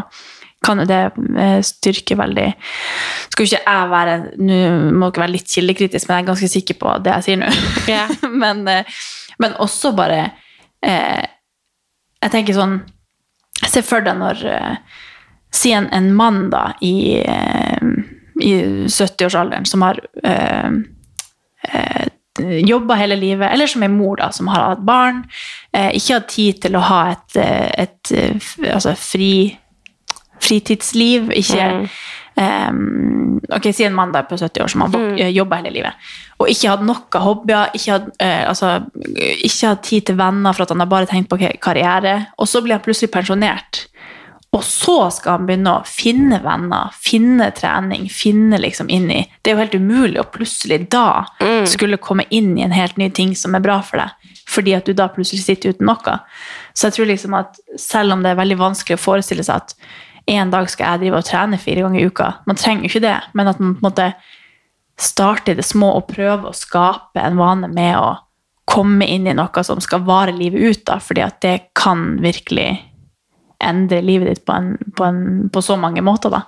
[0.64, 1.00] kan jo det
[1.40, 2.46] eh, styrke veldig
[3.32, 4.58] Skal ikke jeg være Nå
[4.96, 7.52] må dere være litt kildekritisk, men jeg er ganske sikker på det jeg sier nå.
[7.90, 8.12] Yeah.
[8.42, 8.98] men, eh,
[9.42, 10.20] men også bare
[10.84, 11.24] eh,
[12.24, 12.78] Jeg tenker sånn
[13.64, 15.00] Se for deg når eh,
[15.54, 17.20] Si en, en mann da i,
[18.42, 18.50] i
[18.90, 20.70] 70-årsalderen som har eh,
[21.68, 22.08] eh,
[22.66, 25.22] jobba hele livet, eller som er mor da, som har hatt barn,
[25.72, 29.54] eh, ikke hatt tid til å ha et, et, et altså fri,
[30.42, 31.88] fritidsliv, ikke
[32.36, 35.92] em, Ok, si en mann på 70 år som har vok- eh, jobba hele livet,
[36.40, 38.70] og ikke hatt noe hobbyer, ikke hatt, uh, altså,
[39.44, 42.62] ikke hatt tid til venner for at han har bare tenkt på karriere, og så
[42.62, 43.86] blir han plutselig pensjonert.
[44.54, 49.50] Og så skal han begynne å finne venner, finne trening, finne liksom inn i Det
[49.50, 51.24] er jo helt umulig å plutselig da
[51.66, 54.10] skulle komme inn i en helt ny ting som er bra for deg,
[54.46, 56.18] fordi at du da plutselig sitter uten noe.
[56.72, 59.74] Så jeg tror liksom at selv om det er veldig vanskelig å forestille seg at
[60.26, 63.04] en dag skal jeg drive og trene fire ganger i uka, man trenger jo ikke
[63.04, 64.08] det, men at man på en måte
[65.00, 68.14] starter i det små og prøver å skape en vane med å
[68.64, 72.70] komme inn i noe som skal vare livet ut, da, fordi at det kan virkelig
[73.64, 75.20] endre livet ditt på, en, på, en,
[75.52, 76.32] på så mange måter.
[76.32, 76.42] Da.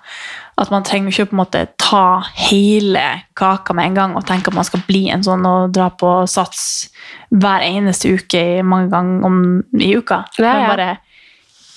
[0.61, 3.05] At man trenger ikke på en måte ta hele
[3.39, 6.13] kaka med en gang og tenke at man skal bli en sånn og dra på
[6.31, 6.89] sats
[7.31, 9.39] hver eneste uke i mange ganger om,
[9.81, 10.25] i uka.
[10.41, 10.73] Ja, ja.
[10.73, 10.91] bare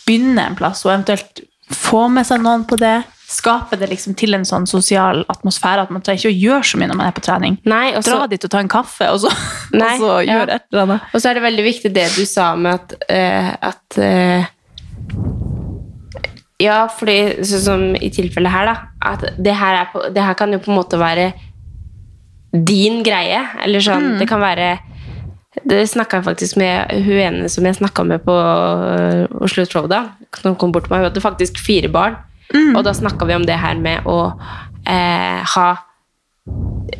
[0.08, 1.44] begynne en plass og eventuelt
[1.74, 3.02] få med seg noen på det.
[3.30, 6.80] Skape det liksom til en sånn sosial atmosfære at man trenger ikke å gjøre så
[6.82, 7.58] mye når man er på trening.
[7.70, 9.34] Nei, også, Dra dit og ta en kaffe, og så,
[9.78, 10.40] Nei, og så ja.
[10.48, 11.12] et eller annet.
[11.14, 14.50] Og så er det veldig viktig det du sa med at, uh, at uh,
[16.60, 18.76] Ja, fordi sånn som i tilfellet her, da.
[19.14, 21.30] At det her, er på, det her kan jo på en måte være
[22.52, 23.46] din greie.
[23.62, 24.74] Eller sånn Det kan være
[25.68, 29.88] Det snakka jeg faktisk med hun ene som jeg snakka med på øh, Oslo Trow,
[29.92, 30.06] da.
[30.42, 31.04] Som kom bort til meg.
[31.04, 32.18] Hun hadde faktisk fire barn.
[32.76, 34.34] Og da snakka vi om det her med å
[34.90, 35.70] eh, ha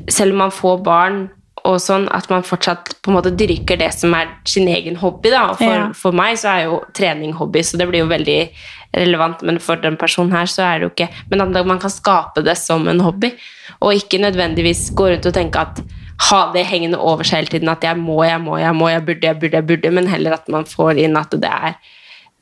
[0.10, 1.22] Selv om man får barn
[1.68, 5.32] og sånn, at man fortsatt på en måte dyrker det som er sin egen hobby.
[5.34, 5.54] Da.
[5.58, 5.88] For, Ja.
[5.98, 8.50] for meg så er jo trening hobby, så det blir jo veldig
[8.96, 9.42] relevant.
[9.44, 12.44] Men for den personen her så er det jo ikke Men at man kan skape
[12.46, 13.34] det som en hobby,
[13.82, 15.82] og ikke nødvendigvis gå rundt og tenke at
[16.20, 19.06] ha det hengende over seg hele tiden, at jeg må, jeg må, jeg må, jeg
[19.08, 21.72] burde, jeg burde, jeg burde, men heller at man får inn at det er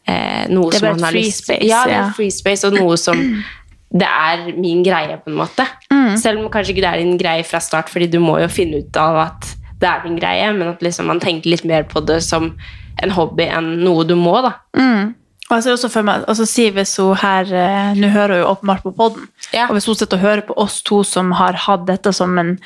[0.08, 2.10] eh, noe Det er som man har lyst space, Ja, det er ja.
[2.18, 3.22] free space, og noe som
[4.02, 5.68] det er min greie, på en måte.
[5.94, 6.18] Mm.
[6.20, 8.82] Selv om kanskje ikke det er din greie fra start, fordi du må jo finne
[8.82, 12.02] ut av at det er din greie, men at liksom man tenker litt mer på
[12.02, 12.50] det som
[12.98, 14.56] en hobby enn noe du må, da.
[15.48, 18.42] Og jeg ser også for meg, altså si hvis hun her, eh, Nå hører hun
[18.42, 19.28] jo åpenbart på podden.
[19.54, 19.70] Ja.
[19.70, 22.58] Og hvis hun sitter og hører på oss to som har hatt dette som en,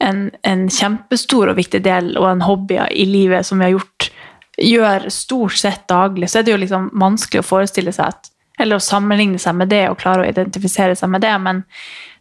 [0.00, 4.08] en, en kjempestor og viktig del og en hobby i livet som vi har gjort,
[4.56, 8.30] gjør stort sett daglig, så er det jo liksom vanskelig å forestille seg at
[8.60, 11.32] Eller å sammenligne seg med det og klare å identifisere seg med det.
[11.40, 11.62] Men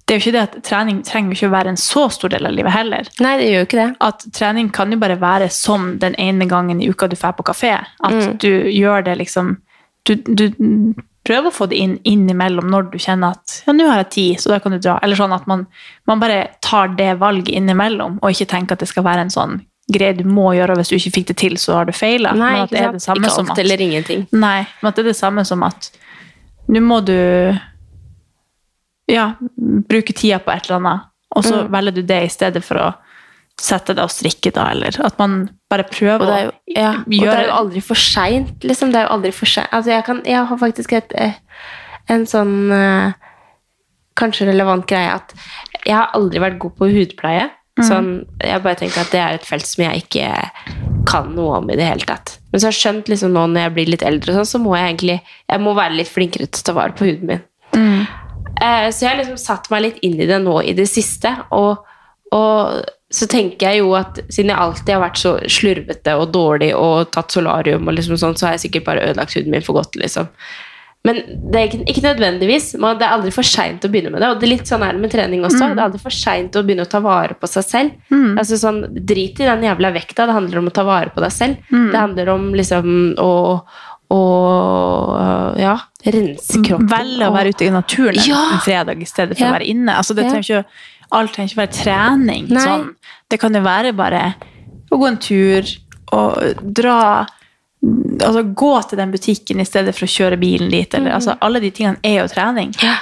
[0.07, 2.47] det er jo ikke det at trening trenger ikke å være en så stor del
[2.47, 3.09] av livet heller.
[3.21, 3.89] Nei, det gjør jo ikke det.
[4.07, 7.45] At trening kan jo bare være som den ene gangen i uka du drar på
[7.51, 7.75] kafé.
[8.03, 9.57] At du gjør det liksom
[10.07, 10.45] du, du
[11.27, 14.41] prøver å få det inn innimellom når du kjenner at ja, nå har jeg tid,
[14.41, 14.97] så da kan du dra.
[15.05, 15.67] Eller sånn at man,
[16.09, 19.59] man bare tar det valget innimellom, og ikke tenker at det skal være en sånn
[19.91, 22.33] greie du må gjøre, og hvis du ikke fikk det til, så har du feila.
[22.37, 23.09] Men at det ikke er det sant?
[23.11, 24.25] samme Ikke som at eller ingenting.
[24.33, 25.91] Nei, men at det er det samme som at
[26.71, 27.17] nå må du
[29.11, 29.25] ja,
[29.91, 32.91] bruke tida på et eller annet, og så velger du det i stedet for å
[33.61, 37.21] sette deg og strikke, da, eller at man bare det jo, å ja, og det
[37.21, 38.91] gjøre er jo aldri for seint, liksom.
[38.93, 39.71] Det er jo aldri for sent.
[39.71, 41.39] Altså, jeg, kan, jeg har faktisk et, eh,
[42.11, 43.17] en sånn eh,
[44.19, 45.33] kanskje relevant greie at
[45.85, 47.49] jeg har aldri vært god på hudpleie.
[47.81, 48.09] Sånn,
[48.43, 50.27] jeg bare tenker at det er et felt som jeg ikke
[51.09, 52.35] kan noe om i det hele tatt.
[52.51, 54.75] Men så har jeg skjønt liksom nå når jeg blir litt eldre, sånn, så må
[54.77, 57.41] jeg egentlig jeg må være litt flinkere til å ta vare på huden min.
[58.61, 61.31] Eh, så jeg har liksom satt meg litt inn i det nå i det siste.
[61.57, 61.81] Og,
[62.35, 66.71] og så tenker jeg jo at siden jeg alltid har vært så slurvete og dårlig
[66.77, 69.73] og tatt solarium, og liksom sånn, så har jeg sikkert bare ødelagt huden min for
[69.81, 69.95] godt.
[69.99, 70.29] liksom.
[71.03, 71.17] Men
[71.51, 72.65] det er ikke, ikke nødvendigvis.
[72.77, 74.27] Man, det er aldri for seint å begynne med det.
[74.29, 75.71] Og det er litt sånn er det med trening også.
[75.73, 78.11] Det er aldri for seint å begynne å ta vare på seg selv.
[78.37, 80.27] Altså sånn, Drit i den jævla vekta.
[80.29, 81.57] Det handler om å ta vare på deg selv.
[81.71, 83.31] Det handler om liksom å,
[84.41, 86.89] og ja, rense kroppen.
[86.91, 88.41] Velge å være ute i naturen en, Ja.
[88.53, 89.51] en fredag i stedet for Ja.
[89.51, 89.97] å være inne.
[89.97, 90.65] Altså, det trenger ikke,
[91.17, 92.49] alt trenger ikke være trening.
[92.55, 92.89] Sånn.
[93.31, 94.23] Det kan jo være bare
[94.91, 95.67] å gå en tur
[96.11, 97.27] og dra
[97.81, 100.93] Altså gå til den butikken i stedet for å kjøre bilen dit.
[100.93, 102.75] Eller, altså, alle de tingene er jo trening.
[102.77, 102.99] Ja,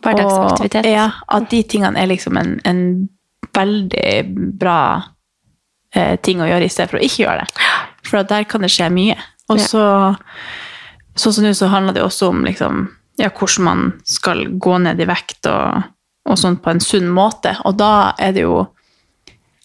[0.00, 0.86] hverdagsaktivitet.
[0.86, 1.02] Og, ja,
[1.36, 2.80] at de tingene er liksom en, en
[3.52, 4.14] veldig
[4.56, 4.78] bra
[5.92, 7.68] eh, ting å gjøre i stedet for å ikke gjøre det.
[8.08, 9.18] For der kan det skje mye.
[9.52, 9.84] Og så
[11.12, 12.86] Sånn som nå så handler det også om liksom,
[13.20, 15.90] ja, hvordan man skal gå ned i vekt og,
[16.28, 17.54] og sånn på en sunn måte.
[17.66, 18.62] Og da er det jo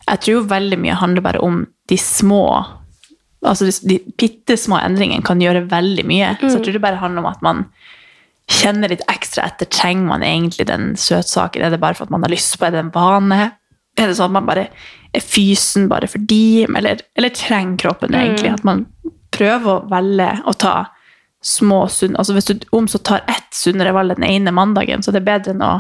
[0.08, 2.44] Jeg tror jo veldig mye handler bare om de små
[3.46, 6.32] Altså de, de bitte små endringene kan gjøre veldig mye.
[6.42, 7.66] Så jeg tror det bare handler om at man
[8.50, 9.70] kjenner litt ekstra etter.
[9.70, 11.62] Trenger man egentlig den søtsaken?
[11.64, 12.66] Er det bare for at man har lyst på?
[12.66, 13.52] Er det en vane?
[13.98, 14.68] Er det sånn at man bare
[15.16, 16.66] er fysen bare fordi?
[16.66, 18.56] Eller, eller trenger kroppen det egentlig?
[18.58, 18.86] At man
[19.36, 20.76] prøver å velge å ta
[21.46, 25.14] små sunn Altså hvis du om så tar ett sunnere valg den ene mandagen, så
[25.14, 25.76] det er bedre enn å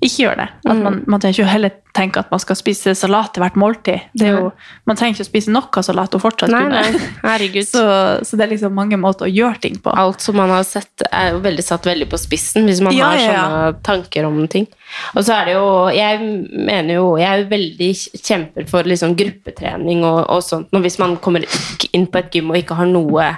[0.00, 0.48] ikke gjør det.
[0.64, 4.06] At man, man trenger ikke heller tenke at man skal spise salat til hvert måltid.
[4.16, 4.50] Det jo,
[4.88, 6.82] man trenger ikke å spise nok av salat og fortsatt Nei, kunne.
[7.26, 7.62] nei.
[7.70, 7.82] Så,
[8.26, 9.92] så det er liksom mange måter å gjøre ting på.
[9.92, 13.10] Alt som man har sett, er jo veldig satt veldig på spissen, hvis man Ja,
[13.10, 13.42] har ja, ja.
[13.44, 14.66] sånne tanker om ting.
[15.14, 16.18] Og så er det jo Jeg
[16.66, 17.90] mener jo Jeg er jo veldig
[18.26, 20.70] kjemper for liksom gruppetrening og, og sånt.
[20.74, 21.46] Når hvis man kommer
[21.92, 23.28] inn på et gym og ikke har noe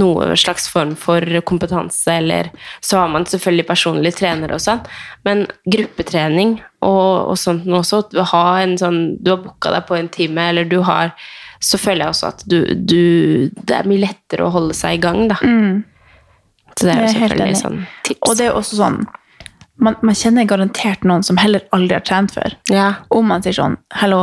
[0.00, 2.50] noe slags form for kompetanse, eller
[2.84, 4.82] så har man selvfølgelig personlig trener og sånn,
[5.26, 9.86] men gruppetrening og, og sånt nå også, du har en sånn Du har booka deg
[9.88, 11.14] på en time, eller du har
[11.58, 15.02] Så føler jeg også at du, du Det er mye lettere å holde seg i
[15.02, 15.38] gang, da.
[16.76, 18.22] Så det er Jeg er selvfølgelig sånn tips.
[18.28, 19.00] Og det er også sånn
[19.76, 22.54] man, man kjenner garantert noen som heller aldri har trent før.
[22.72, 22.92] ja.
[23.12, 24.22] Om man sier sånn Hallo,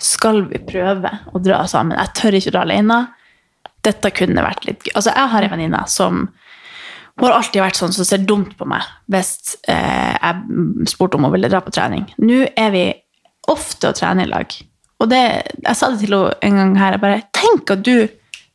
[0.00, 1.98] skal vi prøve å dra sammen?
[1.98, 3.00] Jeg tør ikke å dra alene.
[3.86, 4.94] Dette kunne vært litt gøy.
[4.94, 6.24] Altså, jeg har en venninne som
[7.20, 11.26] hun har alltid vært sånn som ser dumt på meg hvis eh, jeg spurte om
[11.26, 12.06] hun ville dra på trening.
[12.22, 12.84] Nå er vi
[13.50, 14.54] ofte å trene i lag.
[15.00, 15.20] Og det,
[15.64, 16.96] jeg sa det til henne en gang her.
[16.96, 18.08] Jeg bare Tenk at du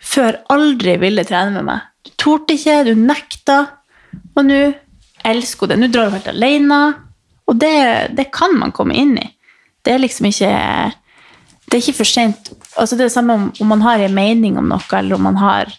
[0.05, 1.85] før aldri ville trene med meg.
[2.05, 3.59] Du torde ikke, du nekta.
[4.37, 4.59] Og nå
[5.25, 5.79] elsker hun det.
[5.81, 6.81] Nå drar hun helt alene.
[7.49, 7.77] Og det,
[8.17, 9.25] det kan man komme inn i.
[9.85, 10.51] Det er liksom ikke
[11.75, 12.53] Det er ikke for sent.
[12.79, 15.25] Altså det er det samme om, om man har en mening om noe, eller om
[15.27, 15.73] man har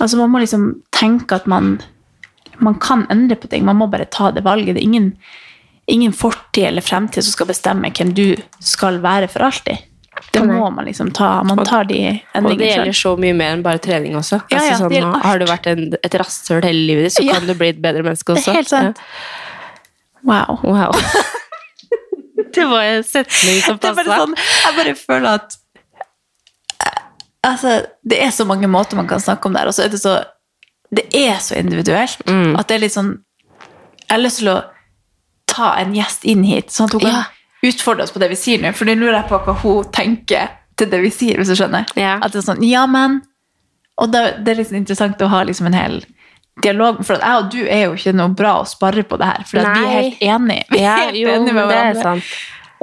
[0.00, 1.76] Altså Man må liksom tenke at man
[2.58, 3.64] man kan endre på ting.
[3.64, 4.74] Man må bare ta det valget.
[4.74, 5.10] Det er ingen,
[5.86, 8.32] ingen fortid eller fremtid som skal bestemme hvem du
[8.64, 9.84] skal være for alltid.
[10.32, 11.42] Det må man liksom ta.
[11.44, 14.40] Man tar de endringene Og det gjelder så mye mer enn bare trening også.
[14.48, 17.36] Ja, altså, sånn, har du vært en, et rasshøl hele livet ditt, så Ja.
[17.36, 18.48] kan du bli et bedre menneske også.
[18.48, 19.04] Det er helt sant.
[20.24, 20.56] Wow.
[20.64, 20.96] Wow.
[22.54, 24.04] det var en setning som passa.
[24.04, 25.56] sånn, jeg bare føler at
[26.84, 27.02] eh,
[27.50, 29.88] altså, Det er så mange måter man kan snakke om det her, og så er
[29.94, 30.16] det så
[30.94, 32.56] Det er så individuelt Mm.
[32.58, 33.14] at det er litt sånn
[34.06, 34.58] Jeg har lyst til å
[35.46, 37.24] ta en gjest inn hit, sånn at hun kan Ja.
[37.64, 38.72] utfordre oss på det vi sier nå.
[38.74, 41.86] For nå lurer jeg på hva hun tenker til det vi sier, hvis du skjønner.
[41.96, 42.18] Ja.
[42.22, 43.22] At det er sånn Ja, men
[43.98, 46.04] Og da, det er liksom interessant å ha liksom en hel
[46.62, 47.00] dialog.
[47.06, 49.58] For jeg og du er jo ikke noe bra å spare på det her, for
[49.60, 50.64] vi er helt enige.
[50.72, 52.02] Vi er Ja, helt jo, enige med er hverandre.
[52.02, 52.36] sant.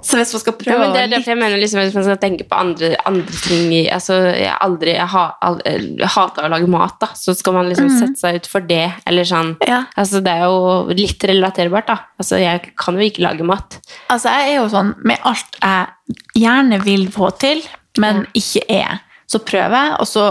[0.03, 2.17] Så hvis man skal Ja, prøve men det det, jeg mener liksom, Hvis man skal
[2.17, 6.67] tenke på andre, andre ting altså, Jeg, aldri, jeg, ha, aldri, jeg hater å lage
[6.67, 7.07] mat, da.
[7.13, 8.91] Så skal man liksom sette seg ut for det.
[9.07, 9.53] Eller sånn.
[9.69, 9.84] Ja.
[9.95, 11.97] Altså, det er jo litt relaterbart, da.
[12.19, 13.78] Altså, jeg kan jo ikke lage mat.
[14.09, 17.61] Altså, jeg er jo sånn med alt jeg gjerne vil få til,
[18.01, 18.99] men ikke er.
[19.30, 20.26] Så prøver jeg, og så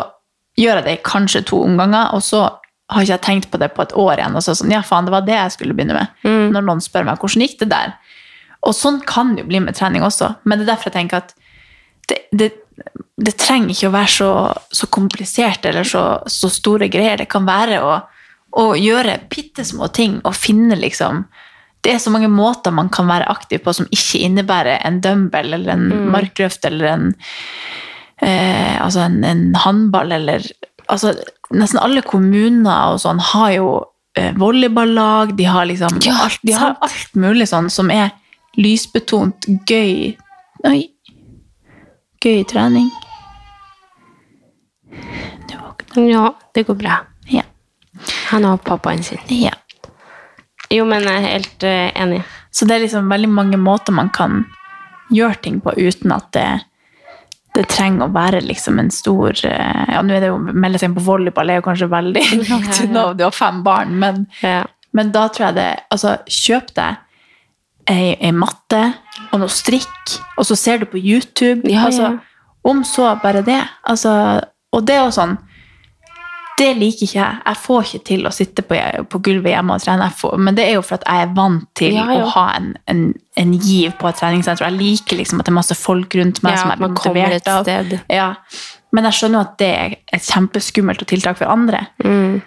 [0.59, 2.43] gjør jeg det kanskje to omganger, og så
[2.93, 4.39] har ikke jeg tenkt på det på et år igjen.
[4.39, 6.17] Og så sånn, ja faen, det var det jeg skulle begynne med.
[6.55, 7.95] Når noen spør meg, hvordan gikk det der?
[8.63, 10.35] Og sånn kan det jo bli med trening også.
[10.45, 11.35] Men det er derfor jeg tenker at
[12.11, 12.51] det, det,
[13.19, 14.33] det trenger ikke å være så,
[14.75, 17.23] så komplisert eller så, så store greier.
[17.23, 17.97] Det kan være å,
[18.63, 21.25] å gjøre bitte små ting og finne liksom
[21.83, 25.57] Det er så mange måter man kan være aktiv på som ikke innebærer en dumbbell
[25.57, 27.07] eller en markløft eller en
[28.23, 30.47] eh, altså en, en håndball eller
[30.93, 31.15] altså
[31.53, 33.69] Nesten alle kommuner og sånn har jo
[34.17, 38.15] eh, volleyballag, de har liksom Ja, alt, de har alt mulig sånn som er
[38.57, 40.15] lysbetont, gøy
[40.69, 40.85] Oi.
[42.23, 42.87] Gøy trening.
[44.93, 47.01] Nå våkner Ja, det går bra.
[47.27, 47.43] Ja.
[48.31, 49.19] Han har pappaen sin.
[49.29, 49.57] Ja.
[50.71, 52.23] Jo, men jeg er helt uh, enig.
[52.55, 54.45] Så det er liksom veldig mange måter man kan
[55.13, 56.47] gjøre ting på uten at det,
[57.55, 60.89] det trenger å være liksom en stor eh, Ja, nå er det jo melde seg
[60.91, 64.23] inn på volleyball er jo kanskje veldig langt unna, om du har fem barn, men,
[64.43, 64.63] Ja.
[64.97, 66.97] men da tror jeg det Altså, kjøp deg
[67.93, 68.81] ei, ei matte
[69.33, 71.67] og noe strikk, og så ser du på YouTube.
[71.69, 72.19] Ja, altså, ja.
[72.71, 73.59] Om så bare det.
[73.91, 74.13] Altså,
[74.73, 75.33] og det er jo sånn
[76.63, 77.41] Det liker ikke jeg.
[77.49, 78.79] Jeg får ikke til å sitte på,
[79.11, 80.07] på gulvet hjemme og trene.
[80.19, 82.71] Får, men det er jo for at jeg er vant til Ja, å ha en,
[82.93, 83.03] en,
[83.43, 84.69] en giv på et treningssenter.
[84.71, 87.69] Jeg liker liksom at det er masse folk rundt meg Ja, som er motivert av.
[88.13, 88.31] Ja.
[88.93, 91.87] Men jeg skjønner jo at det er et kjempeskummelt tiltak for andre.
[92.05, 92.41] Mm.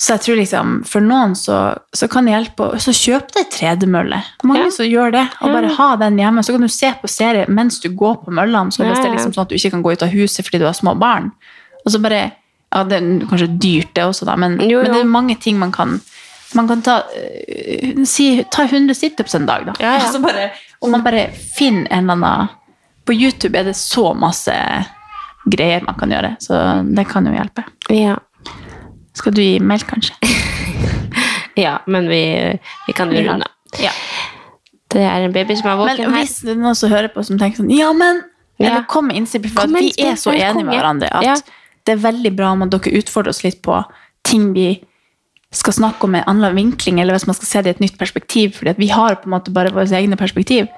[0.00, 1.56] Så jeg tror liksom, for noen så,
[1.92, 4.22] så kan det hjelpe å så kjøp deg tredemølle.
[4.48, 4.70] Mange Ja.
[4.72, 6.44] som gjør det, og bare ha den hjemme.
[6.46, 9.16] Så kan du se på serie mens du går på møllene, så hvis det er
[9.18, 11.28] liksom sånn at du ikke kan gå ut av huset fordi du har små barn.
[11.84, 12.22] Og så bare,
[12.70, 14.82] ja det er kanskje dyrt det også da, men, Jo, jo.
[14.84, 15.96] men det er mange ting man kan,
[16.54, 19.74] man kan ta, uh, si, ta 100 situps en dag da.
[19.82, 20.08] Ja, ja.
[20.16, 20.50] Og bare,
[20.80, 22.56] og man bare finner en eller annen,
[23.06, 24.54] på YouTube er det så masse
[25.50, 27.64] greier man kan gjøre, så det kan jo hjelpe.
[27.90, 28.18] Ja.
[29.16, 30.14] Skal du gi melk kanskje?
[31.64, 32.22] ja, men vi,
[32.86, 33.48] vi kan jo runde.
[33.82, 33.90] Ja.
[34.90, 36.20] Det er en baby som er Men våken her.
[36.20, 38.22] hvis det er noen som hører på som tenker sånn Ja, men.
[38.60, 41.50] Eller kom med innspill, for vi er så enige med hverandre at.
[41.90, 43.80] Det er veldig bra om at dere utfordrer oss litt på
[44.26, 44.68] ting vi
[45.50, 47.80] skal snakke om med en annen vinkling, eller hvis man skal se det i et
[47.82, 50.68] nytt perspektiv, fordi vi har på en måte bare våre egne perspektiv.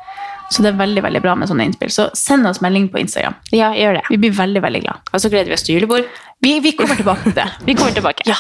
[0.53, 1.89] Så det er veldig veldig bra med sånne innspill.
[1.93, 3.37] Så send oss melding på Instagram.
[3.57, 4.03] Ja, gjør det.
[4.13, 5.01] Vi blir veldig veldig glad.
[5.13, 6.09] Og så gleder vi oss til julebord.
[6.45, 7.47] Vi, vi kommer tilbake til det.
[7.69, 8.27] Vi kommer tilbake.
[8.29, 8.37] Ja.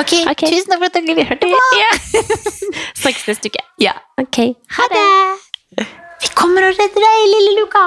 [0.00, 0.44] Okay, Ok.
[0.48, 1.60] tusen takk for at dere hørte på.
[1.80, 1.90] Ja.
[3.02, 3.64] Snakkes neste uke.
[3.80, 3.96] Ja.
[4.20, 4.40] Ok.
[4.78, 5.04] Ha det!
[6.22, 7.86] Vi kommer og redder deg, lille Luka.